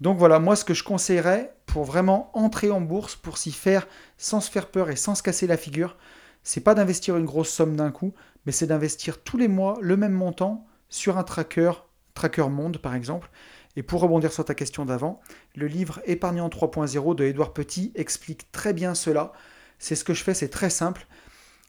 [0.00, 3.86] Donc voilà, moi ce que je conseillerais pour vraiment entrer en bourse, pour s'y faire
[4.18, 5.96] sans se faire peur et sans se casser la figure,
[6.42, 8.12] c'est pas d'investir une grosse somme d'un coup,
[8.46, 11.72] mais c'est d'investir tous les mois le même montant sur un tracker,
[12.14, 13.30] Tracker Monde par exemple,
[13.76, 15.20] et pour rebondir sur ta question d'avant,
[15.56, 19.32] le livre Épargnant 3.0 de Édouard Petit explique très bien cela.
[19.78, 21.06] C'est ce que je fais, c'est très simple.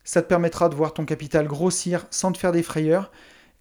[0.03, 3.11] Ça te permettra de voir ton capital grossir sans te faire des frayeurs.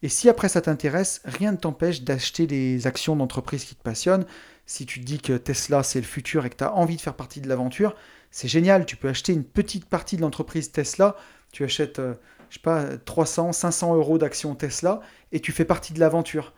[0.02, 4.26] Et si après ça t'intéresse, rien ne t'empêche d'acheter des actions d'entreprise qui te passionnent.
[4.66, 7.00] Si tu te dis que Tesla c'est le futur et que tu as envie de
[7.00, 7.96] faire partie de l'aventure,
[8.30, 8.84] c'est génial.
[8.84, 11.16] Tu peux acheter une petite partie de l'entreprise Tesla.
[11.52, 12.14] Tu achètes, euh,
[12.54, 15.00] je sais pas, 300, 500 euros d'actions Tesla
[15.32, 16.52] et tu fais partie de l'aventure.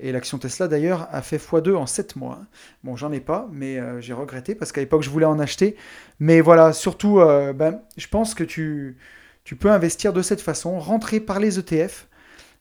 [0.00, 2.40] Et l'action Tesla, d'ailleurs, a fait x2 en 7 mois.
[2.84, 5.76] Bon, j'en ai pas, mais euh, j'ai regretté parce qu'à l'époque, je voulais en acheter.
[6.20, 8.96] Mais voilà, surtout, euh, ben, je pense que tu,
[9.44, 12.08] tu peux investir de cette façon, rentrer par les ETF.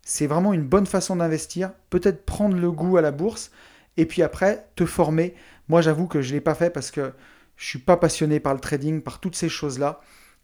[0.02, 1.72] C'est vraiment une bonne façon d'investir.
[1.92, 3.52] Peut-être prendre le goût à la bourse
[3.96, 5.34] et puis après, te former.
[5.70, 7.14] Moi, j'avoue que je ne l'ai pas fait parce que
[7.56, 10.02] je ne suis pas passionné par le trading, par toutes ces choses-là.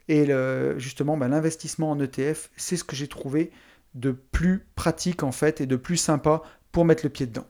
[0.10, 0.30] Et
[0.78, 3.51] justement, ben, l'investissement en ETF, c'est ce que j'ai trouvé
[3.95, 6.41] de plus pratique en fait et de plus sympa
[6.72, 7.47] pour mettre le pied dedans.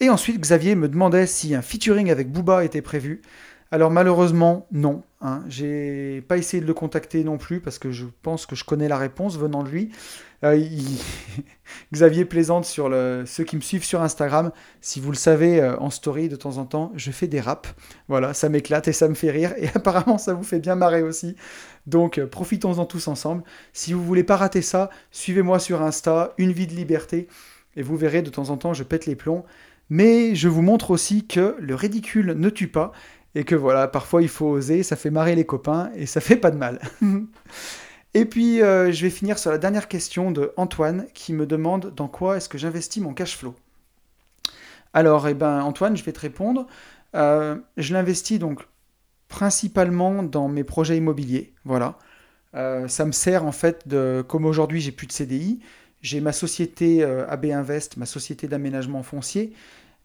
[0.00, 3.22] Et ensuite, Xavier me demandait si un featuring avec Booba était prévu.
[3.72, 5.02] Alors malheureusement, non.
[5.22, 5.42] Hein.
[5.48, 8.86] J'ai pas essayé de le contacter non plus parce que je pense que je connais
[8.86, 9.88] la réponse venant de lui.
[10.44, 10.62] Euh,
[11.94, 12.94] Xavier plaisante sur
[13.24, 14.52] ceux qui me suivent sur Instagram.
[14.82, 17.74] Si vous le savez, euh, en story de temps en temps, je fais des raps.
[18.08, 19.54] Voilà, ça m'éclate et ça me fait rire.
[19.56, 21.34] Et apparemment, ça vous fait bien marrer aussi.
[21.86, 23.42] Donc euh, profitons-en tous ensemble.
[23.72, 27.26] Si vous voulez pas rater ça, suivez-moi sur Insta, une vie de liberté.
[27.76, 29.46] Et vous verrez, de temps en temps, je pète les plombs.
[29.88, 32.92] Mais je vous montre aussi que le ridicule ne tue pas.
[33.34, 36.36] Et que voilà, parfois il faut oser, ça fait marrer les copains et ça fait
[36.36, 36.80] pas de mal.
[38.14, 41.94] et puis euh, je vais finir sur la dernière question de Antoine qui me demande
[41.94, 43.54] dans quoi est-ce que j'investis mon cash flow.
[44.94, 46.66] Alors, eh ben, Antoine, je vais te répondre.
[47.14, 48.66] Euh, je l'investis donc
[49.28, 51.54] principalement dans mes projets immobiliers.
[51.64, 51.98] Voilà.
[52.54, 55.60] Euh, ça me sert en fait de, comme aujourd'hui j'ai plus de CDI,
[56.02, 59.54] j'ai ma société euh, AB Invest, ma société d'aménagement foncier,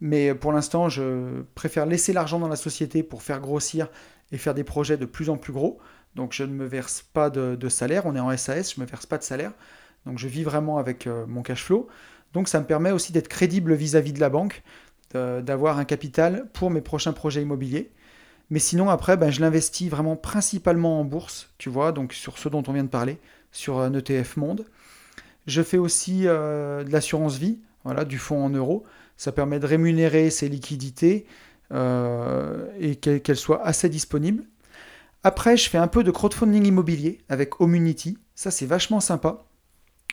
[0.01, 3.89] mais pour l'instant, je préfère laisser l'argent dans la société pour faire grossir
[4.31, 5.79] et faire des projets de plus en plus gros.
[6.15, 8.89] Donc je ne me verse pas de, salaire, on est en SAS, je ne me
[8.89, 9.53] verse pas de salaire.
[10.05, 11.87] Donc je vis vraiment avec euh, mon cash flow.
[12.33, 14.61] Donc ça me permet aussi d'être crédible vis-à-vis de la banque,
[15.13, 17.91] d'avoir un capital pour mes prochains projets immobiliers.
[18.49, 22.47] Mais sinon, après, ben, je l'investis vraiment principalement en bourse, tu vois, donc sur ce
[22.49, 23.17] dont on vient de parler,
[23.51, 24.65] sur un ETF Monde.
[25.47, 28.85] Je fais aussi euh, de l'assurance vie, voilà, du fonds en euros.
[29.18, 31.26] Ça permet de rémunérer ces liquidités
[31.74, 34.43] euh, et qu'elles soient assez disponibles.
[35.24, 38.18] Après, je fais un peu de crowdfunding immobilier avec Omunity.
[38.36, 39.45] Ça, c'est vachement sympa.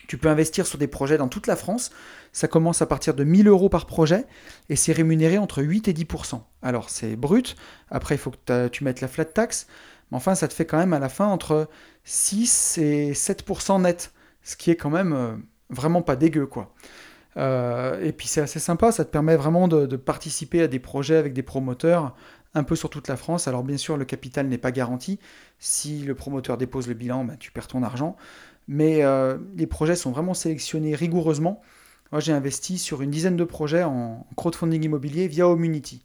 [0.09, 1.91] Tu peux investir sur des projets dans toute la France.
[2.33, 4.27] Ça commence à partir de 1000 euros par projet
[4.69, 7.57] et c'est rémunéré entre 8 et 10% Alors, c'est brut.
[7.91, 9.67] Après, il faut que tu mettes la flat tax.
[10.11, 11.69] Mais enfin, ça te fait quand même à la fin entre
[12.05, 14.13] 6 et 7% net
[14.45, 15.35] ce qui est quand même euh,
[15.71, 16.73] vraiment pas dégueu, quoi.
[17.37, 21.17] Euh, et puis c'est assez sympa, ça te permet vraiment de, participer à des projets
[21.17, 22.15] avec des promoteurs
[22.55, 23.49] un peu sur toute la France.
[23.49, 25.19] Alors bien sûr, le capital n'est pas garanti.
[25.59, 28.17] Si le promoteur dépose le bilan, ben, tu perds ton argent.
[28.69, 31.61] Mais euh, les projets sont vraiment sélectionnés rigoureusement.
[32.13, 36.05] Moi, j'ai investi sur une dizaine de projets en crowdfunding immobilier via Omunity.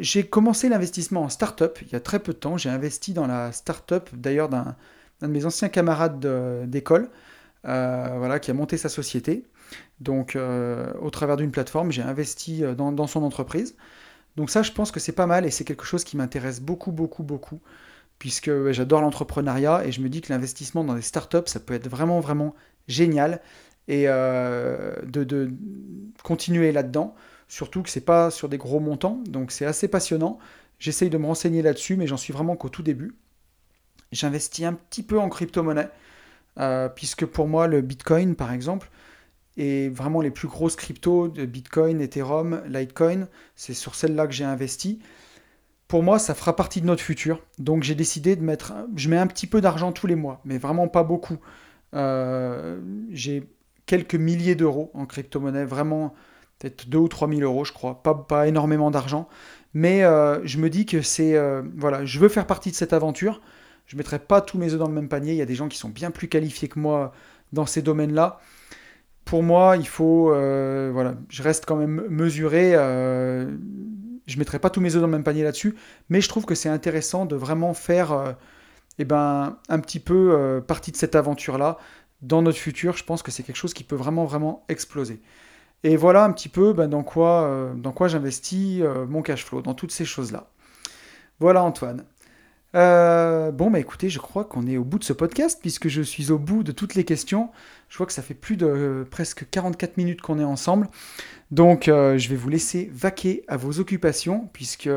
[0.00, 2.56] j'ai commencé l'investissement en start-up il y a très peu de temps.
[2.56, 4.76] J'ai investi dans la start-up d'ailleurs d'un
[5.22, 6.26] un de mes anciens camarades
[6.68, 7.10] d'école,
[7.66, 9.44] euh, voilà, qui a monté sa société.
[10.00, 13.76] Donc, euh, au travers d'une plateforme, j'ai investi euh, dans, son entreprise.
[14.36, 16.92] Donc ça, je pense que c'est pas mal et c'est quelque chose qui m'intéresse beaucoup,
[16.92, 17.60] beaucoup, beaucoup,
[18.18, 21.88] puisque j'adore l'entrepreneuriat et je me dis que l'investissement dans des startups, ça peut être
[21.88, 22.54] vraiment, vraiment
[22.88, 23.40] génial
[23.88, 25.50] et de, de,
[26.22, 27.14] continuer là-dedans.
[27.48, 30.38] Surtout que c'est pas sur des gros montants, donc c'est assez passionnant.
[30.78, 33.12] J'essaye de me renseigner là-dessus, mais j'en suis vraiment qu'au tout début
[34.12, 35.88] j'investis un petit peu en crypto-monnaie,
[36.58, 38.90] euh, puisque pour moi, le Bitcoin, par exemple,
[39.60, 44.44] est vraiment les plus grosses cryptos de Bitcoin, Ethereum, Litecoin, c'est sur celle-là que j'ai
[44.44, 45.00] investi.
[45.88, 47.42] Pour moi, ça fera partie de notre futur.
[47.58, 50.58] Donc j'ai décidé de mettre, je mets un petit peu d'argent tous les mois, mais
[50.58, 51.38] vraiment pas beaucoup.
[51.94, 52.80] Euh,
[53.10, 53.48] j'ai
[53.86, 56.14] quelques milliers d'euros en crypto-monnaie, vraiment
[56.58, 59.28] peut-être 2 ou 3 000 euros, je crois, pas, pas énormément d'argent.
[59.74, 61.36] Mais euh, je me dis que c'est,
[61.76, 63.40] voilà, je veux faire partie de cette aventure.
[63.86, 65.32] Je ne mettrai pas tous mes œufs dans le même panier.
[65.32, 67.12] Il y a des gens qui sont bien plus qualifiés que moi
[67.52, 68.38] dans ces domaines-là.
[69.30, 70.32] Pour moi, il faut.
[70.32, 72.72] Euh, voilà, je reste quand même mesuré.
[72.74, 73.48] Euh,
[74.26, 75.76] je mettrai pas tous mes œufs dans le même panier là-dessus.
[76.08, 78.32] Mais je trouve que c'est intéressant de vraiment faire euh,
[78.98, 81.78] eh ben, un petit peu partie de cette aventure-là.
[82.22, 85.22] Dans notre futur, je pense que c'est quelque chose qui peut vraiment, vraiment exploser.
[85.84, 89.74] Et voilà un petit peu ben, dans quoi, dans quoi j'investis mon cash flow, dans
[89.74, 90.50] toutes ces choses-là.
[91.38, 92.04] Voilà Antoine.
[92.76, 96.02] Euh, bon, bah écoutez, je crois qu'on est au bout de ce podcast, puisque je
[96.02, 97.50] suis au bout de toutes les questions.
[97.88, 100.88] Je vois que ça fait plus de euh, presque 44 minutes qu'on est ensemble.
[101.50, 104.88] Donc, euh, je vais vous laisser vaquer à vos occupations, puisque,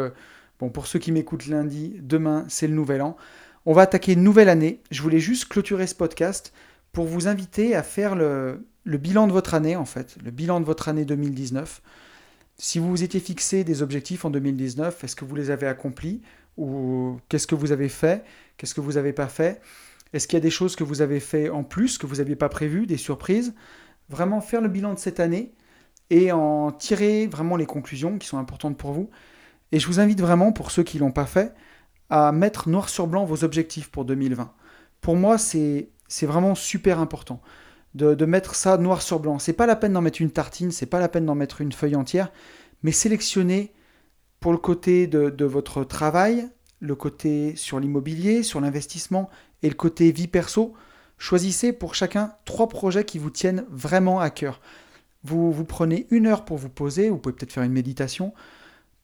[0.59, 3.17] bon, pour ceux qui m'écoutent lundi, demain, c'est le nouvel an.
[3.65, 4.82] On va attaquer une nouvelle année.
[4.91, 6.53] Je voulais juste clôturer ce podcast
[6.91, 10.59] pour vous inviter à faire le, le bilan de votre année, en fait, le bilan
[10.59, 11.82] de votre année 2019.
[12.57, 16.21] Si vous vous étiez fixé des objectifs en 2019, est-ce que vous les avez accomplis?
[16.57, 18.23] Ou qu'est-ce que vous avez fait
[18.57, 19.61] Qu'est-ce que vous n'avez pas fait
[20.13, 22.35] Est-ce qu'il y a des choses que vous avez fait en plus, que vous n'aviez
[22.35, 23.53] pas prévues, des surprises?
[24.09, 25.53] Vraiment faire le bilan de cette année
[26.09, 29.09] et en tirer vraiment les conclusions qui sont importantes pour vous.
[29.71, 31.53] Et je vous invite vraiment, pour ceux qui ne l'ont pas fait,
[32.09, 34.53] à mettre noir sur blanc vos objectifs pour 2020.
[35.01, 35.89] Pour moi, c'est
[36.21, 37.41] vraiment super important
[37.95, 39.39] de, mettre ça noir sur blanc.
[39.39, 41.71] C'est pas la peine d'en mettre une tartine, c'est pas la peine d'en mettre une
[41.71, 42.31] feuille entière,
[42.83, 43.73] mais sélectionnez
[44.43, 46.49] pour le côté de, votre travail,
[46.81, 49.29] le côté sur l'immobilier, sur l'investissement
[49.61, 50.73] et le côté vie perso.
[51.17, 54.59] Choisissez pour chacun trois projets qui vous tiennent vraiment à cœur.
[55.23, 58.33] Vous, vous prenez une heure pour vous poser, vous pouvez peut-être faire une méditation,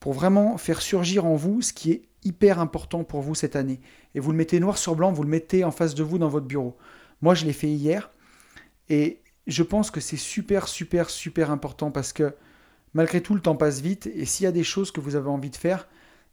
[0.02, 3.80] pour vraiment faire surgir en vous ce qui est hyper important pour vous cette année.
[4.16, 6.28] Et vous le mettez noir sur blanc, vous le mettez en face de vous dans
[6.28, 6.76] votre bureau.
[7.22, 8.12] Moi, je l'ai fait hier.
[8.90, 12.36] Et je pense que c'est super, super, super important parce que
[12.94, 14.08] malgré tout, le temps passe vite.
[14.08, 15.88] Et s'il y a des choses que vous avez envie de faire,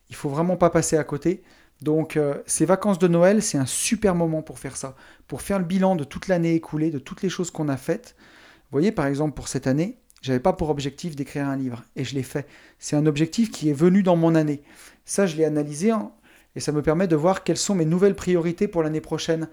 [0.08, 1.42] il faut vraiment pas passer à côté.
[1.82, 4.96] Donc, euh, ces vacances de Noël, c'est un super moment pour faire ça,
[5.26, 8.14] pour faire le bilan de toute l'année écoulée, de toutes les choses qu'on a faites.
[8.18, 12.04] Vous voyez, par exemple, pour cette année, j'avais pas pour objectif d'écrire un livre et
[12.04, 12.46] je l'ai fait.
[12.78, 14.62] C'est un objectif qui est venu dans mon année.
[15.04, 16.10] Ça, je l'ai analysé hein,
[16.56, 19.48] et ça me permet de voir quelles sont mes nouvelles priorités pour l'année prochaine,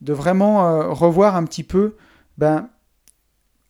[0.00, 1.96] de vraiment euh, revoir un petit peu
[2.38, 2.68] ben,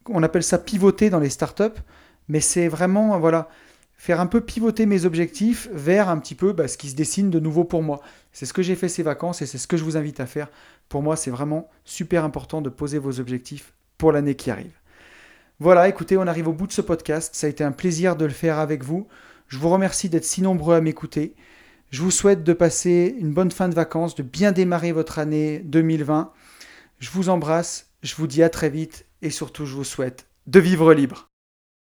[0.09, 1.81] on appelle ça pivoter dans les startups,
[2.29, 3.49] mais c'est vraiment, voilà,
[3.97, 7.31] faire un peu pivoter mes objectifs vers un petit peu ben, ce qui se dessine
[7.31, 8.01] de nouveau pour moi.
[8.33, 10.27] C'est ce que j'ai fait ces vacances et c'est ce que je vous invite à
[10.27, 10.49] faire.
[10.89, 14.79] Pour moi, c'est vraiment super important de poser vos objectifs pour l'année qui arrive.
[15.59, 17.35] Voilà, écoutez, on arrive au bout de ce podcast.
[17.35, 19.07] Ça a été un plaisir de le faire avec vous.
[19.49, 21.35] Je vous remercie d'être si nombreux à m'écouter.
[21.91, 25.61] Je vous souhaite de passer une bonne fin de vacances, de bien démarrer votre année
[25.61, 26.33] 2020.
[26.99, 30.61] Je vous embrasse je vous dis à très vite et surtout je vous souhaite de
[30.61, 31.29] vivre libre.